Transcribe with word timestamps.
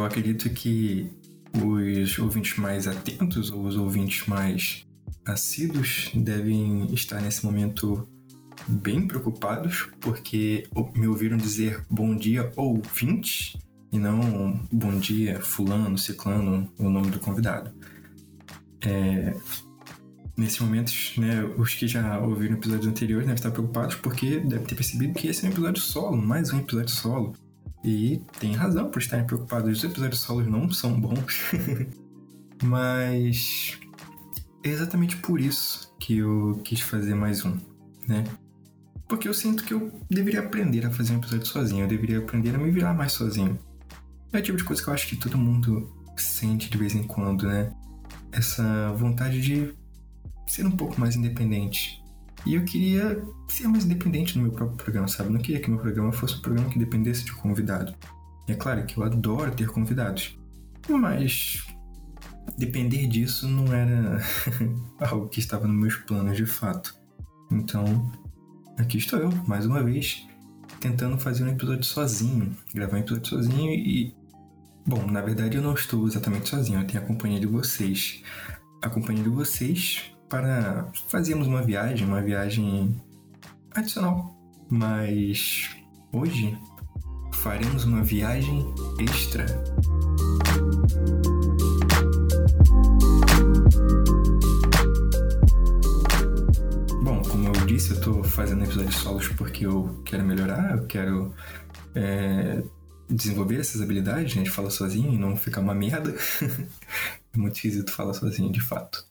eu 0.00 0.04
acredito 0.06 0.48
que 0.50 1.10
os 1.54 2.18
ouvintes 2.18 2.56
mais 2.56 2.86
atentos 2.86 3.50
ou 3.50 3.64
os 3.64 3.76
ouvintes 3.76 4.26
mais 4.26 4.86
assíduos 5.26 6.10
devem 6.14 6.92
estar 6.94 7.20
nesse 7.20 7.44
momento 7.44 8.08
bem 8.66 9.06
preocupados 9.06 9.88
porque 10.00 10.66
me 10.94 11.06
ouviram 11.06 11.36
dizer 11.36 11.82
bom 11.90 12.14
dia 12.14 12.50
ouvinte 12.56 13.58
e 13.92 13.98
não 13.98 14.60
bom 14.72 14.98
dia 14.98 15.40
fulano, 15.40 15.98
ciclano, 15.98 16.72
o 16.78 16.88
nome 16.88 17.10
do 17.10 17.18
convidado. 17.18 17.70
É, 18.82 19.34
nesse 20.36 20.62
momento, 20.62 20.92
né, 21.18 21.44
os 21.58 21.74
que 21.74 21.86
já 21.86 22.18
ouviram 22.20 22.54
episódios 22.54 22.86
anteriores 22.86 23.26
devem 23.26 23.34
estar 23.34 23.50
preocupados 23.50 23.96
porque 23.96 24.38
devem 24.40 24.64
ter 24.64 24.74
percebido 24.74 25.14
que 25.14 25.28
esse 25.28 25.44
é 25.44 25.48
um 25.48 25.52
episódio 25.52 25.82
solo, 25.82 26.16
mais 26.16 26.52
um 26.52 26.60
episódio 26.60 26.94
solo. 26.94 27.34
E 27.82 28.22
tem 28.38 28.54
razão 28.54 28.90
por 28.90 29.00
estarem 29.00 29.26
preocupados. 29.26 29.78
Os 29.78 29.84
episódios 29.84 30.20
solos 30.20 30.46
não 30.46 30.70
são 30.70 31.00
bons. 31.00 31.50
Mas 32.62 33.78
é 34.62 34.68
exatamente 34.68 35.16
por 35.16 35.40
isso 35.40 35.94
que 35.98 36.18
eu 36.18 36.60
quis 36.62 36.80
fazer 36.80 37.14
mais 37.14 37.44
um, 37.44 37.56
né? 38.06 38.24
Porque 39.08 39.26
eu 39.26 39.34
sinto 39.34 39.64
que 39.64 39.74
eu 39.74 39.90
deveria 40.08 40.40
aprender 40.40 40.86
a 40.86 40.90
fazer 40.90 41.14
um 41.14 41.18
episódio 41.18 41.46
sozinho, 41.46 41.84
eu 41.84 41.88
deveria 41.88 42.18
aprender 42.18 42.54
a 42.54 42.58
me 42.58 42.70
virar 42.70 42.94
mais 42.94 43.12
sozinho. 43.12 43.58
É 44.32 44.38
o 44.38 44.42
tipo 44.42 44.58
de 44.58 44.64
coisa 44.64 44.82
que 44.82 44.88
eu 44.88 44.94
acho 44.94 45.08
que 45.08 45.16
todo 45.16 45.36
mundo 45.36 45.90
sente 46.16 46.70
de 46.70 46.78
vez 46.78 46.94
em 46.94 47.02
quando, 47.02 47.46
né? 47.46 47.72
Essa 48.30 48.92
vontade 48.92 49.40
de 49.40 49.74
ser 50.46 50.66
um 50.66 50.70
pouco 50.70 51.00
mais 51.00 51.16
independente. 51.16 51.99
E 52.46 52.54
eu 52.54 52.64
queria 52.64 53.22
ser 53.48 53.68
mais 53.68 53.84
independente 53.84 54.36
no 54.36 54.44
meu 54.44 54.52
próprio 54.52 54.76
programa, 54.76 55.08
sabe? 55.08 55.28
Eu 55.28 55.34
não 55.34 55.40
queria 55.40 55.60
que 55.60 55.70
meu 55.70 55.78
programa 55.78 56.12
fosse 56.12 56.36
um 56.36 56.40
programa 56.40 56.68
que 56.70 56.78
dependesse 56.78 57.24
de 57.24 57.32
convidado. 57.32 57.94
E 58.48 58.52
é 58.52 58.54
claro 58.54 58.84
que 58.86 58.96
eu 58.96 59.02
adoro 59.02 59.50
ter 59.54 59.68
convidados. 59.68 60.38
Mas 60.88 61.66
depender 62.56 63.06
disso 63.06 63.46
não 63.46 63.72
era 63.72 64.20
algo 65.00 65.28
que 65.28 65.40
estava 65.40 65.66
nos 65.66 65.76
meus 65.76 65.96
planos 65.96 66.36
de 66.36 66.46
fato. 66.46 66.94
Então, 67.50 68.10
aqui 68.78 68.98
estou 68.98 69.18
eu, 69.18 69.30
mais 69.46 69.66
uma 69.66 69.82
vez, 69.82 70.26
tentando 70.80 71.18
fazer 71.18 71.44
um 71.44 71.48
episódio 71.48 71.84
sozinho, 71.84 72.56
gravar 72.74 72.96
um 72.96 73.00
episódio 73.00 73.28
sozinho 73.28 73.72
e. 73.72 74.14
Bom, 74.86 75.06
na 75.06 75.20
verdade 75.20 75.58
eu 75.58 75.62
não 75.62 75.74
estou 75.74 76.06
exatamente 76.06 76.48
sozinho, 76.48 76.80
eu 76.80 76.86
tenho 76.86 77.02
a 77.02 77.06
companhia 77.06 77.38
de 77.38 77.46
vocês. 77.46 78.22
A 78.80 78.88
companhia 78.88 79.22
de 79.22 79.28
vocês 79.28 80.10
para 80.30 80.88
fazermos 81.08 81.48
uma 81.48 81.60
viagem, 81.60 82.06
uma 82.06 82.22
viagem 82.22 82.96
adicional. 83.72 84.32
Mas 84.70 85.68
hoje 86.12 86.56
faremos 87.34 87.84
uma 87.84 88.02
viagem 88.02 88.72
extra. 89.00 89.44
Bom, 97.02 97.20
como 97.28 97.48
eu 97.48 97.66
disse, 97.66 97.90
eu 97.90 97.96
estou 97.96 98.22
fazendo 98.22 98.62
episódios 98.62 98.94
solos 98.94 99.28
porque 99.30 99.66
eu 99.66 100.00
quero 100.04 100.24
melhorar, 100.24 100.76
eu 100.76 100.86
quero 100.86 101.34
é, 101.96 102.62
desenvolver 103.08 103.58
essas 103.58 103.82
habilidades, 103.82 104.36
né, 104.36 104.44
de 104.44 104.50
falar 104.50 104.70
sozinho 104.70 105.12
e 105.12 105.18
não 105.18 105.36
ficar 105.36 105.60
uma 105.60 105.74
merda. 105.74 106.14
é 107.34 107.36
muito 107.36 107.56
esquisito 107.56 107.90
falar 107.90 108.14
sozinho, 108.14 108.52
de 108.52 108.60
fato. 108.60 109.09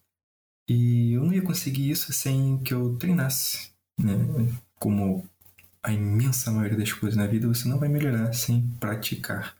E 0.69 1.13
eu 1.13 1.25
não 1.25 1.33
ia 1.33 1.41
conseguir 1.41 1.89
isso 1.89 2.13
sem 2.13 2.59
que 2.59 2.71
eu 2.71 2.95
treinasse, 2.97 3.71
né? 3.99 4.13
Como 4.75 5.27
a 5.81 5.91
imensa 5.91 6.51
maioria 6.51 6.77
das 6.77 6.93
coisas 6.93 7.17
na 7.17 7.25
vida, 7.25 7.47
você 7.47 7.67
não 7.67 7.79
vai 7.79 7.89
melhorar 7.89 8.31
sem 8.33 8.61
praticar. 8.79 9.57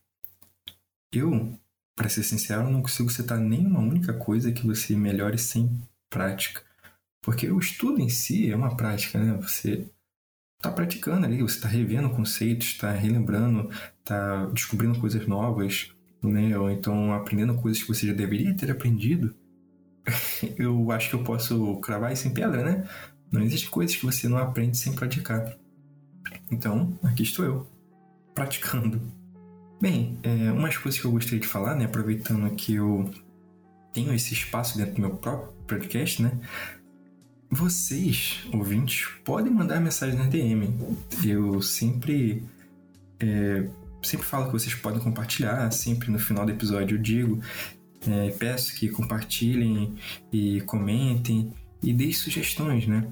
Eu, 1.12 1.58
para 1.96 2.10
ser 2.10 2.22
sincero, 2.24 2.70
não 2.70 2.84
consigo 2.84 3.10
citar 3.10 3.40
nenhuma 3.40 3.80
única 3.80 4.14
coisa 4.14 4.52
que 4.52 4.68
você 4.68 4.96
melhore 4.96 5.40
sem 5.40 5.82
prática. 6.12 6.62
Porque 7.24 7.50
o 7.50 7.58
estudo 7.58 8.00
em 8.00 8.10
si 8.10 8.52
é 8.52 8.56
uma 8.56 8.78
prática, 8.78 9.18
né? 9.18 9.34
Você 9.42 9.90
está 10.58 10.72
praticando 10.72 11.26
ali, 11.26 11.42
você 11.42 11.56
está 11.56 11.68
revendo 11.68 12.12
conceitos, 12.12 12.68
está 12.68 12.92
relembrando, 12.92 13.72
está 14.00 14.46
descobrindo 14.48 15.00
coisas 15.00 15.26
novas, 15.26 15.92
né? 16.22 16.56
Ou 16.56 16.70
então 16.70 17.12
aprendendo 17.14 17.56
coisas 17.56 17.82
que 17.82 17.88
você 17.88 18.06
já 18.06 18.14
deveria 18.14 18.56
ter 18.56 18.70
aprendido 18.70 19.36
eu 20.58 20.92
acho 20.92 21.10
que 21.10 21.16
eu 21.16 21.24
posso 21.24 21.76
cravar 21.78 22.12
isso 22.12 22.28
em 22.28 22.34
pedra, 22.34 22.64
né? 22.64 22.90
Não 23.32 23.42
existe 23.42 23.70
coisas 23.70 23.96
que 23.96 24.06
você 24.06 24.28
não 24.28 24.38
aprende 24.38 24.78
sem 24.78 24.94
praticar. 24.94 25.56
Então, 26.52 26.98
aqui 27.04 27.24
estou 27.24 27.46
eu, 27.46 27.68
praticando. 28.34 29.02
Bem, 29.82 30.18
é, 30.24 30.52
umas 30.52 30.76
coisas 30.78 31.00
que 31.00 31.06
eu 31.06 31.12
gostaria 31.12 31.40
de 31.40 31.48
falar, 31.48 31.76
né? 31.76 31.86
Aproveitando 31.86 32.50
que 32.56 32.76
eu 32.76 33.10
tenho 33.94 34.14
esse 34.14 34.34
espaço 34.34 34.78
dentro 34.78 34.96
do 34.96 35.02
meu 35.02 35.12
próprio 35.12 35.54
podcast, 35.68 36.22
né? 36.22 36.32
Vocês, 37.52 38.44
ouvintes, 38.54 39.08
podem 39.24 39.52
mandar 39.52 39.80
mensagem 39.80 40.18
na 40.18 40.26
DM. 40.26 40.76
Eu 41.24 41.62
sempre 41.62 42.44
é, 43.20 43.68
sempre 44.02 44.26
falo 44.26 44.46
que 44.46 44.54
vocês 44.54 44.74
podem 44.76 45.00
compartilhar, 45.00 45.70
sempre 45.72 46.10
no 46.12 46.20
final 46.20 46.46
do 46.46 46.52
episódio 46.52 46.98
eu 46.98 47.02
digo 47.02 47.42
é, 48.08 48.32
peço 48.32 48.76
que 48.76 48.90
compartilhem 48.90 49.96
e 50.32 50.62
comentem 50.62 51.54
e 51.82 51.94
deem 51.94 52.14
sugestões, 52.14 52.88
né? 52.88 53.08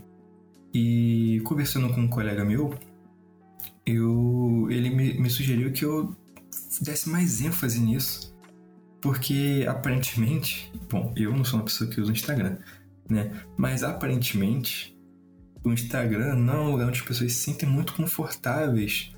E 0.73 1.41
conversando 1.43 1.93
com 1.93 2.01
um 2.01 2.07
colega 2.07 2.43
meu, 2.45 2.77
eu, 3.85 4.67
ele 4.69 4.89
me, 4.89 5.13
me 5.13 5.29
sugeriu 5.29 5.71
que 5.71 5.85
eu 5.85 6.15
desse 6.81 7.09
mais 7.09 7.41
ênfase 7.41 7.79
nisso, 7.79 8.35
porque 9.01 9.65
aparentemente, 9.67 10.71
bom, 10.89 11.13
eu 11.15 11.35
não 11.35 11.43
sou 11.43 11.59
uma 11.59 11.65
pessoa 11.65 11.89
que 11.89 11.99
usa 11.99 12.11
o 12.11 12.15
Instagram, 12.15 12.57
né? 13.09 13.31
Mas 13.57 13.83
aparentemente 13.83 14.97
o 15.63 15.71
Instagram 15.71 16.35
não 16.35 16.53
é 16.53 16.59
um 16.59 16.71
lugar 16.71 16.87
onde 16.87 16.99
as 16.99 17.05
pessoas 17.05 17.33
se 17.33 17.39
sentem 17.39 17.67
muito 17.67 17.93
confortáveis 17.93 19.11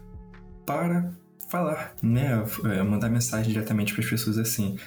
para 0.66 1.12
falar, 1.50 1.96
né? 2.02 2.44
É, 2.66 2.84
mandar 2.84 3.10
mensagem 3.10 3.52
diretamente 3.52 3.94
para 3.94 4.04
as 4.04 4.10
pessoas 4.10 4.38
assim. 4.38 4.78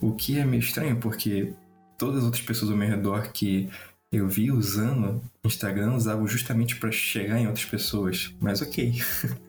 O 0.00 0.12
que 0.12 0.38
é 0.38 0.44
meio 0.44 0.60
estranho, 0.60 0.96
porque 0.96 1.52
todas 1.98 2.18
as 2.18 2.24
outras 2.24 2.42
pessoas 2.42 2.70
ao 2.70 2.76
meu 2.76 2.88
redor 2.88 3.30
que 3.32 3.68
eu 4.12 4.28
vi 4.28 4.50
usando 4.50 5.22
Instagram 5.44 5.94
usavam 5.94 6.26
justamente 6.26 6.76
para 6.76 6.90
chegar 6.90 7.38
em 7.38 7.46
outras 7.46 7.64
pessoas. 7.64 8.34
Mas 8.40 8.60
ok. 8.60 9.00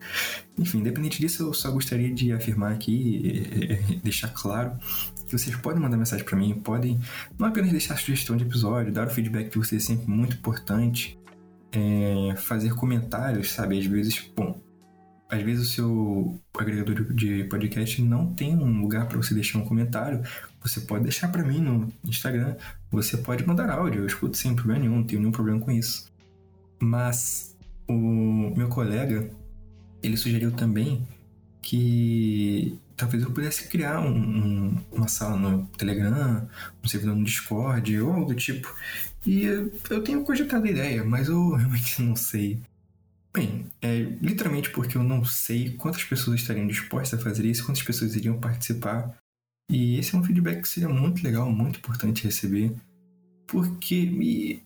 Enfim, 0.56 0.78
independente 0.78 1.20
disso, 1.20 1.42
eu 1.42 1.54
só 1.54 1.70
gostaria 1.70 2.12
de 2.12 2.32
afirmar 2.32 2.72
aqui 2.72 3.80
deixar 4.04 4.28
claro 4.28 4.72
que 5.26 5.32
vocês 5.36 5.56
podem 5.56 5.80
mandar 5.80 5.96
mensagem 5.96 6.24
para 6.24 6.36
mim, 6.36 6.54
podem 6.54 7.00
não 7.38 7.48
apenas 7.48 7.70
deixar 7.70 7.96
sugestão 7.96 8.36
de 8.36 8.44
episódio, 8.44 8.92
dar 8.92 9.08
o 9.08 9.10
feedback 9.10 9.50
de 9.50 9.58
vocês 9.58 9.82
é 9.82 9.86
sempre 9.86 10.08
muito 10.08 10.36
importante, 10.36 11.18
é, 11.72 12.36
fazer 12.36 12.74
comentários, 12.74 13.50
sabe? 13.50 13.78
Às 13.78 13.86
vezes, 13.86 14.30
bom, 14.36 14.60
às 15.32 15.40
vezes 15.40 15.66
o 15.66 15.72
seu 15.72 16.40
agregador 16.58 17.10
de 17.14 17.44
podcast 17.44 18.02
não 18.02 18.34
tem 18.34 18.54
um 18.54 18.82
lugar 18.82 19.08
para 19.08 19.16
você 19.16 19.32
deixar 19.32 19.58
um 19.58 19.64
comentário, 19.64 20.22
você 20.60 20.82
pode 20.82 21.04
deixar 21.04 21.28
para 21.28 21.42
mim 21.42 21.58
no 21.58 21.90
Instagram, 22.04 22.54
você 22.90 23.16
pode 23.16 23.46
mandar 23.46 23.70
áudio, 23.70 24.02
eu 24.02 24.06
escuto 24.06 24.36
sem 24.36 24.54
problema 24.54 24.80
nenhum, 24.80 24.96
não 24.96 25.04
tenho 25.04 25.22
nenhum 25.22 25.32
problema 25.32 25.58
com 25.58 25.72
isso. 25.72 26.12
Mas 26.78 27.56
o 27.88 27.94
meu 28.54 28.68
colega, 28.68 29.30
ele 30.02 30.18
sugeriu 30.18 30.52
também 30.52 31.08
que 31.62 32.78
talvez 32.94 33.22
eu 33.22 33.30
pudesse 33.30 33.68
criar 33.68 34.00
um, 34.00 34.14
um, 34.14 34.76
uma 34.92 35.08
sala 35.08 35.38
no 35.38 35.66
Telegram, 35.78 36.46
um 36.84 36.88
servidor 36.88 37.16
no 37.16 37.24
Discord 37.24 37.98
ou 38.02 38.12
algo 38.12 38.26
do 38.26 38.34
tipo. 38.34 38.70
E 39.24 39.44
eu 39.44 40.02
tenho 40.04 40.24
cogitado 40.24 40.66
a 40.66 40.70
ideia, 40.70 41.02
mas 41.02 41.28
eu 41.28 41.52
realmente 41.56 42.02
não 42.02 42.14
sei 42.14 42.60
Bem, 43.34 43.66
é 43.80 44.00
literalmente 44.20 44.70
porque 44.70 44.98
eu 44.98 45.02
não 45.02 45.24
sei 45.24 45.70
quantas 45.70 46.04
pessoas 46.04 46.40
estariam 46.40 46.66
dispostas 46.66 47.18
a 47.18 47.22
fazer 47.22 47.46
isso, 47.46 47.64
quantas 47.64 47.82
pessoas 47.82 48.14
iriam 48.14 48.38
participar. 48.38 49.16
E 49.70 49.96
esse 49.96 50.14
é 50.14 50.18
um 50.18 50.22
feedback 50.22 50.60
que 50.60 50.68
seria 50.68 50.88
muito 50.88 51.22
legal, 51.24 51.50
muito 51.50 51.78
importante 51.78 52.24
receber. 52.24 52.74
Porque 53.46 54.04
me... 54.04 54.62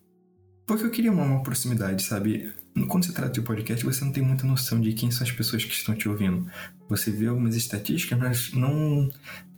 porque 0.66 0.84
eu 0.84 0.90
queria 0.90 1.12
uma, 1.12 1.22
uma 1.22 1.42
proximidade, 1.44 2.02
sabe? 2.02 2.52
Quando 2.88 3.04
se 3.04 3.12
trata 3.12 3.32
de 3.32 3.40
podcast, 3.40 3.84
você 3.84 4.04
não 4.04 4.12
tem 4.12 4.22
muita 4.22 4.44
noção 4.44 4.80
de 4.80 4.92
quem 4.92 5.12
são 5.12 5.24
as 5.24 5.32
pessoas 5.32 5.64
que 5.64 5.72
estão 5.72 5.94
te 5.94 6.08
ouvindo. 6.08 6.50
Você 6.88 7.10
vê 7.12 7.28
algumas 7.28 7.54
estatísticas, 7.54 8.18
mas 8.18 8.52
não, 8.52 9.10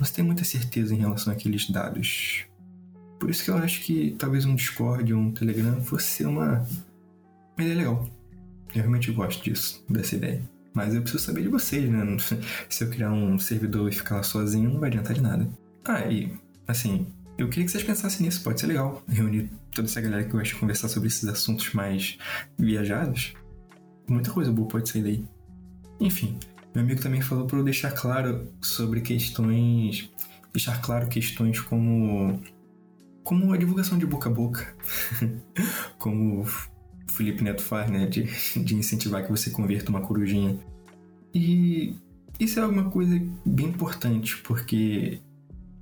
se 0.02 0.12
tem 0.12 0.25
muita 0.25 0.44
certeza 0.44 0.94
em 0.94 0.99
relação 0.99 1.32
àqueles 1.32 1.69
dados. 1.70 2.44
Por 3.19 3.31
isso 3.31 3.43
que 3.43 3.50
eu 3.50 3.56
acho 3.56 3.82
que 3.82 4.14
talvez 4.19 4.44
um 4.44 4.55
Discord 4.55 5.12
ou 5.14 5.20
um 5.20 5.32
Telegram 5.32 5.82
fosse 5.82 6.25
uma, 6.25 6.58
uma 7.56 7.64
ideia 7.64 7.78
legal. 7.78 8.18
Eu 8.79 8.83
realmente 8.83 9.11
gosto 9.11 9.43
disso, 9.43 9.85
dessa 9.89 10.15
ideia. 10.15 10.41
Mas 10.73 10.95
eu 10.95 11.03
preciso 11.03 11.25
saber 11.25 11.43
de 11.43 11.49
vocês, 11.49 11.91
né? 11.91 12.17
Se 12.71 12.85
eu 12.85 12.91
criar 12.91 13.11
um 13.11 13.37
servidor 13.37 13.91
e 13.91 13.95
ficar 13.95 14.17
lá 14.17 14.23
sozinho, 14.23 14.71
não 14.71 14.79
vai 14.79 14.89
adiantar 14.89 15.15
de 15.15 15.21
nada. 15.21 15.49
Ah, 15.85 16.07
e, 16.07 16.33
assim, 16.67 17.09
eu 17.37 17.49
queria 17.49 17.65
que 17.65 17.73
vocês 17.73 17.83
pensassem 17.83 18.25
nisso, 18.25 18.41
pode 18.45 18.61
ser 18.61 18.69
legal. 18.69 19.03
Reunir 19.09 19.51
toda 19.75 19.89
essa 19.89 20.01
galera 20.01 20.23
que 20.23 20.31
gosta 20.31 20.47
de 20.47 20.55
conversar 20.55 20.89
sobre 20.89 21.09
esses 21.09 21.29
assuntos 21.29 21.75
mais 21.75 22.19
viajados. 22.57 23.35
Muita 24.09 24.31
coisa 24.31 24.53
boa 24.53 24.69
pode 24.69 24.89
sair 24.89 25.03
daí. 25.03 25.25
Enfim, 25.99 26.39
Meu 26.73 26.85
amigo 26.85 27.01
também 27.01 27.21
falou 27.21 27.47
para 27.49 27.59
eu 27.59 27.65
deixar 27.65 27.91
claro 27.91 28.49
sobre 28.61 29.01
questões. 29.01 30.09
Deixar 30.53 30.81
claro 30.81 31.09
questões 31.09 31.59
como. 31.59 32.41
Como 33.25 33.53
a 33.53 33.57
divulgação 33.57 33.99
de 33.99 34.07
boca 34.07 34.29
a 34.29 34.33
boca. 34.33 34.73
como 35.99 36.47
Felipe 37.19 37.43
Neto 37.43 37.62
faz, 37.62 37.91
né? 37.91 38.06
De, 38.06 38.23
de 38.62 38.76
incentivar 38.76 39.25
que 39.25 39.31
você 39.31 39.50
converta 39.50 39.91
uma 39.91 40.00
corujinha. 40.00 40.56
E 41.35 41.97
isso 42.38 42.61
é 42.61 42.62
alguma 42.62 42.88
coisa 42.88 43.20
bem 43.44 43.67
importante, 43.67 44.38
porque, 44.38 45.20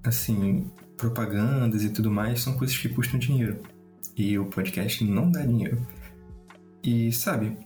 assim, 0.02 0.70
propagandas 0.96 1.84
e 1.84 1.90
tudo 1.90 2.10
mais 2.10 2.40
são 2.40 2.56
coisas 2.56 2.76
que 2.76 2.88
custam 2.88 3.18
dinheiro. 3.18 3.60
E 4.16 4.38
o 4.38 4.46
podcast 4.46 5.04
não 5.04 5.30
dá 5.30 5.44
dinheiro. 5.44 5.86
E, 6.82 7.12
sabe, 7.12 7.58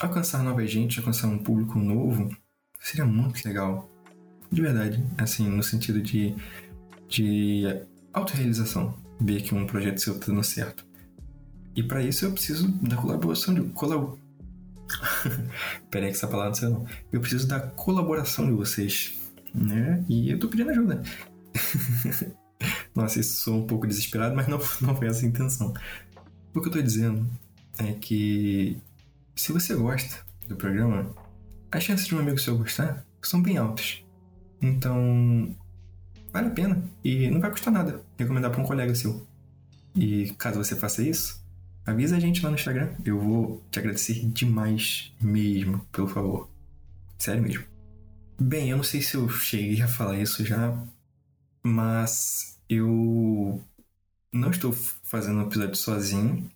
alcançar 0.00 0.42
nova 0.42 0.66
gente, 0.66 0.98
alcançar 0.98 1.28
um 1.28 1.38
público 1.38 1.78
novo, 1.78 2.34
seria 2.80 3.04
muito 3.04 3.46
legal. 3.46 3.90
De 4.50 4.62
verdade, 4.62 5.04
assim, 5.18 5.46
no 5.46 5.62
sentido 5.62 6.00
de, 6.00 6.34
de 7.06 7.64
autorrealização. 8.14 8.98
Ver 9.20 9.42
que 9.42 9.54
um 9.54 9.66
projeto 9.66 9.98
seu 9.98 10.18
tá 10.18 10.28
dando 10.28 10.42
certo. 10.42 10.89
E 11.74 11.82
para 11.82 12.02
isso 12.02 12.24
eu 12.24 12.32
preciso 12.32 12.68
da 12.82 12.96
colaboração 12.96 13.54
de. 13.54 13.62
Colab... 13.70 14.18
Peraí 15.90 16.10
que 16.10 16.16
essa 16.16 16.26
palavra 16.26 16.50
não 16.50 16.54
sei 16.54 16.68
não. 16.68 16.86
Eu 17.12 17.20
preciso 17.20 17.46
da 17.46 17.60
colaboração 17.60 18.46
de 18.46 18.52
vocês. 18.52 19.18
Né? 19.54 20.04
E 20.08 20.30
eu 20.30 20.38
tô 20.38 20.48
pedindo 20.48 20.70
ajuda. 20.70 21.02
Nossa, 22.94 23.20
isso 23.20 23.42
sou 23.42 23.58
um 23.58 23.66
pouco 23.66 23.86
desesperado, 23.86 24.34
mas 24.34 24.48
não, 24.48 24.58
não 24.80 24.96
foi 24.96 25.08
essa 25.08 25.24
a 25.24 25.28
intenção. 25.28 25.72
O 26.54 26.60
que 26.60 26.68
eu 26.68 26.72
tô 26.72 26.82
dizendo 26.82 27.26
é 27.78 27.92
que 27.92 28.78
se 29.34 29.52
você 29.52 29.74
gosta 29.74 30.24
do 30.48 30.56
programa, 30.56 31.14
as 31.70 31.82
chances 31.82 32.06
de 32.06 32.14
um 32.14 32.18
amigo 32.18 32.38
seu 32.38 32.58
gostar 32.58 33.04
são 33.22 33.40
bem 33.40 33.56
altas. 33.56 34.04
Então, 34.60 35.54
vale 36.32 36.48
a 36.48 36.50
pena 36.50 36.84
e 37.02 37.30
não 37.30 37.40
vai 37.40 37.50
custar 37.50 37.72
nada 37.72 38.02
recomendar 38.18 38.50
para 38.50 38.60
um 38.60 38.66
colega 38.66 38.94
seu. 38.94 39.26
E 39.94 40.30
caso 40.38 40.62
você 40.62 40.76
faça 40.76 41.02
isso, 41.02 41.39
avisa 41.90 42.16
a 42.16 42.20
gente 42.20 42.42
lá 42.42 42.50
no 42.50 42.56
Instagram. 42.56 42.90
Eu 43.04 43.18
vou 43.18 43.62
te 43.70 43.78
agradecer 43.78 44.14
demais 44.26 45.12
mesmo 45.20 45.86
pelo 45.92 46.08
favor. 46.08 46.50
Sério 47.18 47.42
mesmo. 47.42 47.64
Bem, 48.40 48.70
eu 48.70 48.76
não 48.76 48.84
sei 48.84 49.02
se 49.02 49.16
eu 49.16 49.28
cheguei 49.28 49.82
a 49.82 49.88
falar 49.88 50.18
isso 50.18 50.44
já, 50.44 50.82
mas 51.62 52.58
eu 52.68 53.62
não 54.32 54.50
estou 54.50 54.72
fazendo 54.72 55.38
um 55.38 55.46
episódio 55.46 55.76
sozinho 55.76 56.50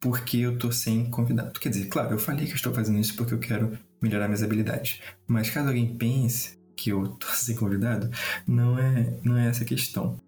porque 0.00 0.38
eu 0.38 0.58
tô 0.58 0.72
sem 0.72 1.10
convidado. 1.10 1.60
Quer 1.60 1.68
dizer, 1.68 1.88
claro, 1.88 2.14
eu 2.14 2.18
falei 2.18 2.46
que 2.46 2.52
eu 2.52 2.56
estou 2.56 2.72
fazendo 2.72 2.98
isso 2.98 3.14
porque 3.16 3.34
eu 3.34 3.38
quero 3.38 3.78
melhorar 4.00 4.28
minhas 4.28 4.42
habilidades. 4.42 5.00
Mas 5.26 5.50
caso 5.50 5.68
alguém 5.68 5.94
pense 5.94 6.58
que 6.74 6.90
eu 6.90 7.06
tô 7.08 7.26
sem 7.36 7.54
convidado, 7.54 8.10
não 8.46 8.78
é, 8.78 9.18
não 9.22 9.36
é 9.36 9.48
essa 9.48 9.62
a 9.64 9.66
questão. 9.66 10.18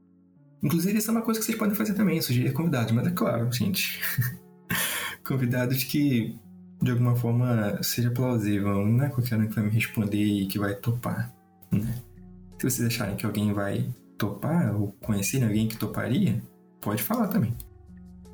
Inclusive, 0.63 0.99
isso 0.99 1.11
é 1.11 1.13
uma 1.13 1.23
coisa 1.23 1.41
que 1.41 1.47
vocês 1.47 1.59
podem 1.59 1.75
fazer 1.75 1.95
também, 1.95 2.21
sugerir 2.21 2.53
convidados, 2.53 2.93
mas 2.93 3.07
é 3.07 3.11
claro, 3.11 3.51
gente. 3.53 4.01
convidados 5.25 5.85
que 5.85 6.39
de 6.83 6.91
alguma 6.91 7.15
forma 7.15 7.81
seja 7.83 8.11
plausível. 8.11 8.85
Não 8.87 9.05
é 9.05 9.09
qualquer 9.09 9.39
um 9.39 9.47
que 9.47 9.55
vai 9.55 9.65
me 9.65 9.71
responder 9.71 10.23
e 10.23 10.47
que 10.47 10.59
vai 10.59 10.75
topar. 10.75 11.33
Né? 11.71 11.95
Se 12.59 12.69
vocês 12.69 12.87
acharem 12.87 13.17
que 13.17 13.25
alguém 13.25 13.53
vai 13.53 13.89
topar 14.19 14.75
ou 14.75 14.93
conhecerem 15.01 15.47
alguém 15.47 15.69
que 15.69 15.77
toparia, 15.77 16.43
pode 16.81 17.03
falar 17.03 17.29
também. 17.29 17.57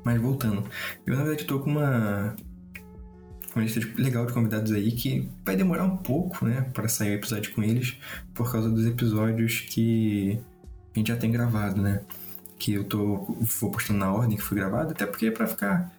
Mas 0.03 0.19
voltando, 0.19 0.63
eu 1.05 1.15
na 1.15 1.23
verdade 1.23 1.45
tô 1.45 1.59
com 1.59 1.69
uma, 1.69 2.35
uma 3.55 3.63
lista 3.63 3.79
legal 3.95 4.25
de 4.25 4.33
convidados 4.33 4.71
aí 4.71 4.91
que 4.91 5.29
vai 5.45 5.55
demorar 5.55 5.83
um 5.83 5.97
pouco, 5.97 6.45
né, 6.45 6.61
para 6.73 6.87
sair 6.87 7.11
o 7.11 7.15
episódio 7.15 7.53
com 7.53 7.61
eles, 7.61 7.97
por 8.33 8.51
causa 8.51 8.69
dos 8.69 8.85
episódios 8.85 9.61
que 9.61 10.39
a 10.95 10.99
gente 10.99 11.09
já 11.09 11.17
tem 11.17 11.31
gravado, 11.31 11.81
né? 11.81 12.01
Que 12.59 12.73
eu 12.73 12.83
tô 12.83 13.35
vou 13.59 13.71
postando 13.71 13.99
na 13.99 14.13
ordem 14.13 14.37
que 14.37 14.43
foi 14.43 14.57
gravado, 14.57 14.91
até 14.91 15.05
porque 15.05 15.27
é 15.27 15.31
para 15.31 15.47
ficar 15.47 15.91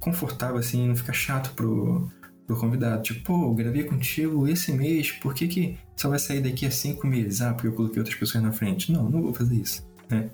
confortável 0.00 0.56
assim, 0.56 0.88
não 0.88 0.96
ficar 0.96 1.12
chato 1.12 1.54
pro, 1.54 2.10
pro 2.46 2.58
convidado. 2.58 3.02
Tipo, 3.02 3.22
pô, 3.24 3.44
eu 3.44 3.54
gravei 3.54 3.84
contigo 3.84 4.46
esse 4.48 4.72
mês, 4.72 5.12
por 5.12 5.34
que, 5.34 5.48
que 5.48 5.78
só 5.96 6.08
vai 6.08 6.18
sair 6.18 6.40
daqui 6.40 6.66
a 6.66 6.70
cinco 6.70 7.06
meses? 7.06 7.40
Ah, 7.40 7.52
porque 7.54 7.68
eu 7.68 7.72
coloquei 7.72 7.98
outras 8.00 8.18
pessoas 8.18 8.42
na 8.42 8.52
frente. 8.52 8.92
Não, 8.92 9.08
não 9.08 9.22
vou 9.22 9.34
fazer 9.34 9.56
isso, 9.56 9.86
né? 10.10 10.30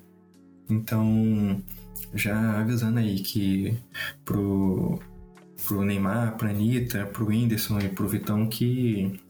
Então, 0.69 1.62
já 2.14 2.60
avisando 2.60 2.98
aí 2.98 3.20
que 3.20 3.76
pro, 4.25 4.98
pro 5.66 5.84
Neymar, 5.84 6.37
pra 6.37 6.50
Anitta, 6.50 7.06
pro 7.06 7.26
Whindersson 7.26 7.78
e 7.80 7.88
pro 7.88 8.08
Vitão 8.08 8.48
que 8.48 9.20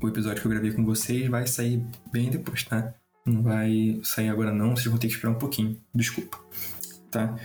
o 0.00 0.08
episódio 0.08 0.40
que 0.40 0.46
eu 0.46 0.50
gravei 0.50 0.72
com 0.72 0.84
vocês 0.84 1.28
vai 1.28 1.46
sair 1.46 1.84
bem 2.12 2.30
depois, 2.30 2.64
tá? 2.64 2.94
Não 3.26 3.42
vai 3.42 4.00
sair 4.04 4.28
agora 4.28 4.52
não, 4.52 4.76
vocês 4.76 4.86
vão 4.86 4.98
ter 4.98 5.08
que 5.08 5.14
esperar 5.14 5.32
um 5.32 5.38
pouquinho. 5.38 5.76
Desculpa, 5.92 6.38
tá? 7.10 7.36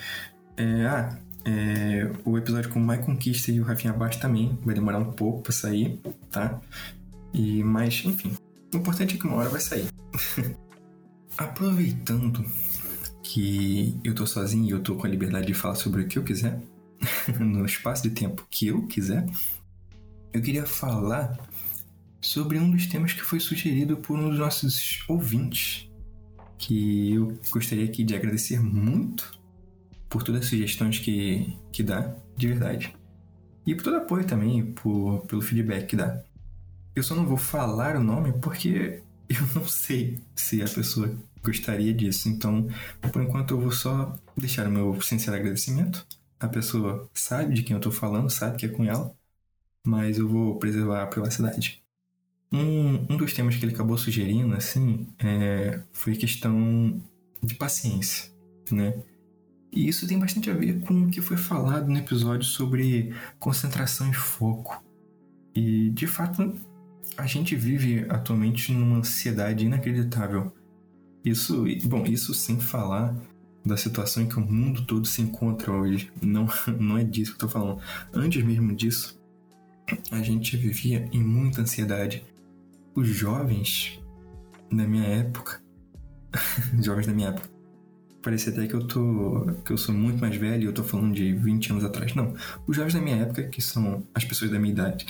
É, 0.55 0.85
ah, 0.85 1.17
é, 1.43 2.11
o 2.23 2.37
episódio 2.37 2.69
com 2.69 2.79
o 2.79 2.87
Mike 2.87 3.03
Conquista 3.03 3.51
e 3.51 3.59
o 3.59 3.63
Rafinha 3.63 3.91
Abaixo 3.91 4.19
também 4.19 4.57
vai 4.63 4.75
demorar 4.75 4.99
um 4.99 5.11
pouco 5.11 5.41
para 5.41 5.51
sair, 5.51 5.99
tá? 6.29 6.61
E, 7.33 7.63
mas, 7.63 8.03
enfim, 8.05 8.35
o 8.73 8.77
importante 8.77 9.15
é 9.15 9.17
que 9.17 9.25
uma 9.25 9.37
hora 9.37 9.49
vai 9.49 9.59
sair. 9.59 9.87
Aproveitando 11.37 12.45
que 13.23 13.99
eu 14.03 14.13
tô 14.13 14.27
sozinho 14.27 14.65
e 14.65 14.71
eu 14.71 14.81
tô 14.81 14.95
com 14.95 15.07
a 15.07 15.09
liberdade 15.09 15.47
de 15.47 15.53
falar 15.53 15.75
sobre 15.75 16.03
o 16.03 16.07
que 16.07 16.19
eu 16.19 16.23
quiser, 16.23 16.59
no 17.39 17.65
espaço 17.65 18.03
de 18.03 18.11
tempo 18.11 18.45
que 18.49 18.67
eu 18.67 18.85
quiser, 18.85 19.25
eu 20.33 20.41
queria 20.41 20.65
falar 20.65 21.37
sobre 22.21 22.59
um 22.59 22.69
dos 22.69 22.85
temas 22.85 23.13
que 23.13 23.21
foi 23.21 23.39
sugerido 23.39 23.97
por 23.97 24.17
um 24.17 24.29
dos 24.29 24.39
nossos 24.39 25.03
ouvintes, 25.07 25.89
que 26.57 27.13
eu 27.13 27.37
gostaria 27.49 27.85
aqui 27.85 28.03
de 28.03 28.15
agradecer 28.15 28.59
muito 28.61 29.39
por 30.07 30.23
todas 30.23 30.41
as 30.41 30.47
sugestões 30.49 30.99
que, 30.99 31.57
que 31.71 31.81
dá, 31.81 32.15
de 32.37 32.47
verdade. 32.47 32.95
E 33.65 33.73
por 33.73 33.83
todo 33.83 33.97
apoio 33.97 34.25
também, 34.25 34.65
por, 34.73 35.25
pelo 35.25 35.41
feedback 35.41 35.87
que 35.87 35.95
dá. 35.95 36.23
Eu 36.95 37.03
só 37.03 37.15
não 37.15 37.25
vou 37.25 37.37
falar 37.37 37.95
o 37.95 38.03
nome 38.03 38.33
porque 38.33 39.01
eu 39.29 39.41
não 39.55 39.67
sei 39.67 40.19
se 40.35 40.61
a 40.61 40.65
pessoa 40.65 41.15
gostaria 41.43 41.93
disso. 41.93 42.29
Então, 42.29 42.67
por 43.11 43.21
enquanto, 43.21 43.51
eu 43.51 43.61
vou 43.61 43.71
só 43.71 44.15
deixar 44.37 44.67
o 44.67 44.71
meu 44.71 45.01
sincero 45.01 45.37
agradecimento. 45.37 46.05
A 46.39 46.47
pessoa 46.47 47.09
sabe 47.13 47.53
de 47.53 47.63
quem 47.63 47.73
eu 47.73 47.77
estou 47.77 47.91
falando, 47.91 48.29
sabe 48.29 48.57
que 48.57 48.65
é 48.65 48.69
com 48.69 48.83
ela, 48.83 49.15
mas 49.85 50.17
eu 50.17 50.27
vou 50.27 50.57
preservar 50.59 51.03
a 51.03 51.07
privacidade. 51.07 51.80
Um, 52.51 53.05
um 53.09 53.17
dos 53.17 53.33
temas 53.33 53.55
que 53.55 53.63
ele 53.65 53.73
acabou 53.73 53.97
sugerindo, 53.97 54.53
assim, 54.55 55.07
é, 55.19 55.81
foi 55.93 56.15
questão 56.15 57.01
de 57.41 57.55
paciência, 57.55 58.31
né? 58.69 58.93
E 59.71 59.87
isso 59.87 60.05
tem 60.05 60.19
bastante 60.19 60.49
a 60.49 60.53
ver 60.53 60.81
com 60.81 61.03
o 61.03 61.09
que 61.09 61.21
foi 61.21 61.37
falado 61.37 61.87
no 61.87 61.97
episódio 61.97 62.43
sobre 62.43 63.13
concentração 63.39 64.09
e 64.09 64.13
foco. 64.13 64.83
E, 65.55 65.89
de 65.91 66.05
fato, 66.07 66.53
a 67.17 67.25
gente 67.25 67.55
vive 67.55 68.05
atualmente 68.09 68.73
numa 68.73 68.97
ansiedade 68.97 69.65
inacreditável. 69.65 70.53
Isso, 71.23 71.65
bom, 71.85 72.05
isso 72.05 72.33
sem 72.33 72.59
falar 72.59 73.15
da 73.65 73.77
situação 73.77 74.23
em 74.23 74.27
que 74.27 74.37
o 74.37 74.41
mundo 74.41 74.85
todo 74.85 75.07
se 75.07 75.21
encontra 75.21 75.71
hoje. 75.71 76.11
Não, 76.21 76.47
não 76.79 76.97
é 76.97 77.03
disso 77.03 77.31
que 77.31 77.43
eu 77.43 77.47
tô 77.47 77.53
falando. 77.53 77.81
Antes 78.13 78.43
mesmo 78.43 78.75
disso, 78.75 79.21
a 80.11 80.21
gente 80.21 80.57
vivia 80.57 81.07
em 81.13 81.23
muita 81.23 81.61
ansiedade. 81.61 82.25
Os 82.93 83.07
jovens 83.07 84.01
da 84.71 84.85
minha 84.85 85.05
época, 85.05 85.61
jovens 86.81 87.07
da 87.07 87.13
minha 87.13 87.29
época, 87.29 87.49
parece 88.21 88.49
até 88.49 88.67
que 88.67 88.73
eu 88.73 88.87
tô 88.87 89.45
que 89.65 89.73
eu 89.73 89.77
sou 89.77 89.93
muito 89.93 90.19
mais 90.19 90.35
velho 90.35 90.63
e 90.63 90.65
eu 90.65 90.73
tô 90.73 90.83
falando 90.83 91.13
de 91.13 91.33
20 91.33 91.71
anos 91.71 91.83
atrás. 91.83 92.13
Não, 92.15 92.33
os 92.67 92.75
jovens 92.75 92.93
da 92.93 93.01
minha 93.01 93.17
época, 93.17 93.43
que 93.43 93.61
são 93.61 94.05
as 94.13 94.23
pessoas 94.23 94.51
da 94.51 94.59
minha 94.59 94.73
idade, 94.73 95.05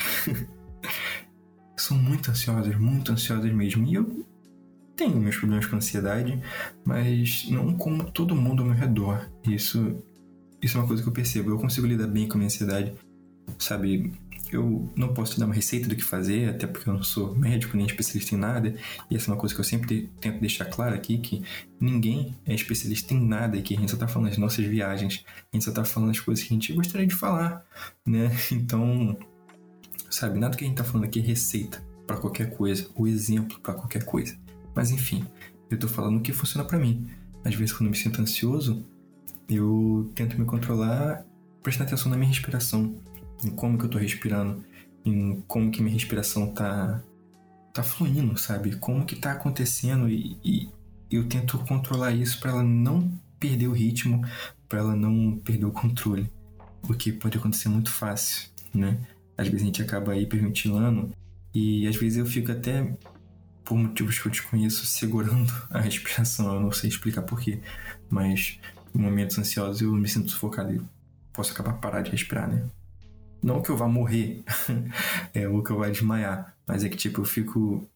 são 1.75 1.97
muito 1.97 2.29
ansiosas, 2.29 2.75
muito 2.77 3.11
ansiosas 3.11 3.51
mesmo. 3.51 3.85
E 3.87 3.95
eu 3.95 4.25
tenho 4.95 5.19
meus 5.19 5.35
problemas 5.35 5.65
com 5.65 5.75
ansiedade, 5.75 6.39
mas 6.85 7.47
não 7.49 7.73
como 7.73 8.11
todo 8.11 8.35
mundo 8.35 8.61
ao 8.61 8.69
meu 8.69 8.77
redor. 8.77 9.29
Isso, 9.43 10.03
isso 10.61 10.77
é 10.77 10.79
uma 10.79 10.87
coisa 10.87 11.01
que 11.01 11.09
eu 11.09 11.13
percebo. 11.13 11.49
Eu 11.49 11.57
consigo 11.57 11.87
lidar 11.87 12.07
bem 12.07 12.27
com 12.27 12.35
a 12.35 12.37
minha 12.37 12.47
ansiedade, 12.47 12.93
sabe? 13.57 14.13
Eu 14.51 14.89
não 14.95 15.13
posso 15.13 15.33
te 15.33 15.39
dar 15.39 15.45
uma 15.45 15.55
receita 15.55 15.87
do 15.87 15.95
que 15.95 16.03
fazer, 16.03 16.49
até 16.49 16.67
porque 16.67 16.89
eu 16.89 16.93
não 16.93 17.03
sou 17.03 17.35
médico 17.35 17.77
nem 17.77 17.85
especialista 17.85 18.35
em 18.35 18.37
nada. 18.37 18.75
E 19.09 19.15
essa 19.15 19.29
é 19.29 19.33
uma 19.33 19.39
coisa 19.39 19.55
que 19.55 19.61
eu 19.61 19.65
sempre 19.65 20.09
tento 20.19 20.39
deixar 20.39 20.65
claro 20.65 20.93
aqui, 20.93 21.17
que 21.17 21.43
ninguém 21.79 22.35
é 22.45 22.53
especialista 22.53 23.13
em 23.13 23.25
nada 23.25 23.57
aqui. 23.57 23.75
A 23.75 23.79
gente 23.79 23.91
só 23.91 23.97
tá 23.97 24.07
falando 24.07 24.29
das 24.29 24.37
nossas 24.37 24.65
viagens, 24.65 25.23
a 25.51 25.55
gente 25.55 25.63
só 25.63 25.71
tá 25.71 25.85
falando 25.85 26.09
das 26.09 26.19
coisas 26.19 26.43
que 26.43 26.53
a 26.53 26.55
gente 26.55 26.73
gostaria 26.73 27.07
de 27.07 27.15
falar, 27.15 27.65
né? 28.05 28.29
Então, 28.51 29.17
sabe, 30.09 30.39
nada 30.39 30.57
que 30.57 30.65
a 30.65 30.67
gente 30.67 30.77
tá 30.77 30.83
falando 30.83 31.05
aqui 31.05 31.19
é 31.19 31.23
receita 31.23 31.83
para 32.05 32.17
qualquer 32.17 32.55
coisa, 32.55 32.89
o 32.95 33.07
exemplo 33.07 33.59
para 33.61 33.73
qualquer 33.73 34.03
coisa. 34.03 34.37
Mas 34.75 34.91
enfim, 34.91 35.25
eu 35.69 35.79
tô 35.79 35.87
falando 35.87 36.17
o 36.17 36.21
que 36.21 36.33
funciona 36.33 36.67
para 36.67 36.77
mim. 36.77 37.07
Às 37.43 37.55
vezes 37.55 37.73
quando 37.73 37.85
eu 37.85 37.91
me 37.91 37.97
sinto 37.97 38.21
ansioso, 38.21 38.85
eu 39.49 40.11
tento 40.13 40.37
me 40.37 40.45
controlar 40.45 41.25
prestando 41.63 41.87
atenção 41.87 42.09
na 42.09 42.17
minha 42.17 42.29
respiração, 42.29 42.95
em 43.43 43.49
como 43.49 43.77
que 43.77 43.85
eu 43.85 43.89
tô 43.89 43.97
respirando, 43.97 44.63
em 45.05 45.41
como 45.47 45.71
que 45.71 45.81
minha 45.81 45.93
respiração 45.93 46.53
tá 46.53 47.01
tá 47.73 47.83
fluindo, 47.83 48.37
sabe? 48.37 48.75
Como 48.75 49.05
que 49.05 49.15
tá 49.15 49.31
acontecendo 49.31 50.09
e, 50.09 50.37
e 50.43 50.69
eu 51.09 51.27
tento 51.27 51.57
controlar 51.59 52.11
isso 52.11 52.39
para 52.39 52.51
ela 52.51 52.63
não 52.63 53.11
perder 53.39 53.67
o 53.67 53.73
ritmo, 53.73 54.25
para 54.67 54.79
ela 54.79 54.95
não 54.95 55.37
perder 55.37 55.65
o 55.65 55.71
controle. 55.71 56.31
O 56.83 56.93
que 56.93 57.11
pode 57.11 57.37
acontecer 57.37 57.69
muito 57.69 57.91
fácil, 57.91 58.49
né? 58.73 58.99
Às 59.37 59.47
vezes 59.47 59.63
a 59.63 59.65
gente 59.65 59.81
acaba 59.81 60.15
hiperventilando 60.15 61.11
e 61.53 61.87
às 61.87 61.95
vezes 61.95 62.17
eu 62.17 62.25
fico 62.25 62.51
até, 62.51 62.95
por 63.63 63.77
motivos 63.77 64.19
que 64.19 64.27
eu 64.27 64.31
desconheço, 64.31 64.85
segurando 64.85 65.51
a 65.71 65.79
respiração. 65.79 66.53
Eu 66.53 66.61
não 66.61 66.71
sei 66.71 66.89
explicar 66.89 67.23
porquê, 67.23 67.59
mas 68.09 68.59
em 68.93 68.99
momentos 68.99 69.37
ansiosos 69.37 69.81
eu 69.81 69.91
me 69.93 70.07
sinto 70.07 70.29
sufocado 70.29 70.73
e 70.73 70.81
posso 71.33 71.51
acabar 71.51 71.73
parar 71.73 72.01
de 72.01 72.11
respirar, 72.11 72.49
né? 72.49 72.65
Não 73.41 73.61
que 73.61 73.69
eu 73.69 73.77
vá 73.77 73.87
morrer, 73.87 74.43
é, 75.33 75.47
ou 75.47 75.63
que 75.63 75.71
eu 75.71 75.77
vá 75.77 75.89
desmaiar, 75.89 76.55
mas 76.67 76.83
é 76.83 76.89
que, 76.89 76.97
tipo, 76.97 77.21
eu 77.21 77.25
fico. 77.25 77.87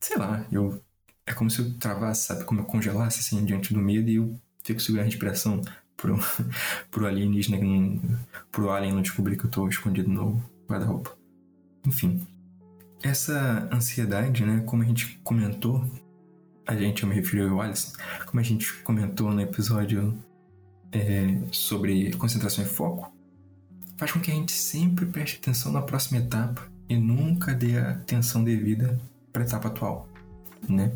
Sei 0.00 0.16
lá, 0.16 0.44
eu. 0.50 0.82
É 1.26 1.32
como 1.32 1.50
se 1.50 1.60
eu 1.60 1.72
travasse, 1.78 2.26
sabe? 2.26 2.44
Como 2.44 2.60
eu 2.60 2.64
congelasse, 2.64 3.20
assim, 3.20 3.44
diante 3.44 3.72
do 3.72 3.80
medo 3.80 4.10
e 4.10 4.16
eu 4.16 4.40
fico 4.64 4.80
segurando 4.80 5.04
a 5.04 5.06
respiração 5.06 5.60
pro, 5.96 6.18
pro 6.90 7.06
alienígena, 7.06 7.58
pro 8.50 8.70
alien 8.70 8.94
não 8.94 9.02
descobrir 9.02 9.36
que 9.36 9.44
eu 9.44 9.50
tô 9.50 9.68
escondido 9.68 10.10
no 10.10 10.42
guarda-roupa. 10.68 11.16
Enfim. 11.86 12.26
Essa 13.02 13.68
ansiedade, 13.72 14.44
né? 14.44 14.62
Como 14.66 14.82
a 14.82 14.86
gente 14.86 15.18
comentou, 15.22 15.84
a 16.66 16.74
gente, 16.76 17.02
eu 17.02 17.08
me 17.08 17.14
refiro 17.14 17.48
ao 17.48 17.56
Wallace, 17.56 17.92
como 18.26 18.40
a 18.40 18.42
gente 18.42 18.72
comentou 18.82 19.32
no 19.32 19.40
episódio 19.40 20.18
é, 20.92 21.38
sobre 21.50 22.12
concentração 22.14 22.64
e 22.64 22.66
foco, 22.66 23.12
faz 24.00 24.12
com 24.12 24.18
que 24.18 24.30
a 24.30 24.34
gente 24.34 24.52
sempre 24.52 25.04
preste 25.04 25.36
atenção 25.36 25.70
na 25.70 25.82
próxima 25.82 26.20
etapa 26.20 26.66
e 26.88 26.96
nunca 26.96 27.52
dê 27.52 27.76
a 27.76 27.90
atenção 27.90 28.42
devida 28.42 28.98
para 29.30 29.42
a 29.42 29.44
etapa 29.44 29.68
atual, 29.68 30.08
né? 30.66 30.90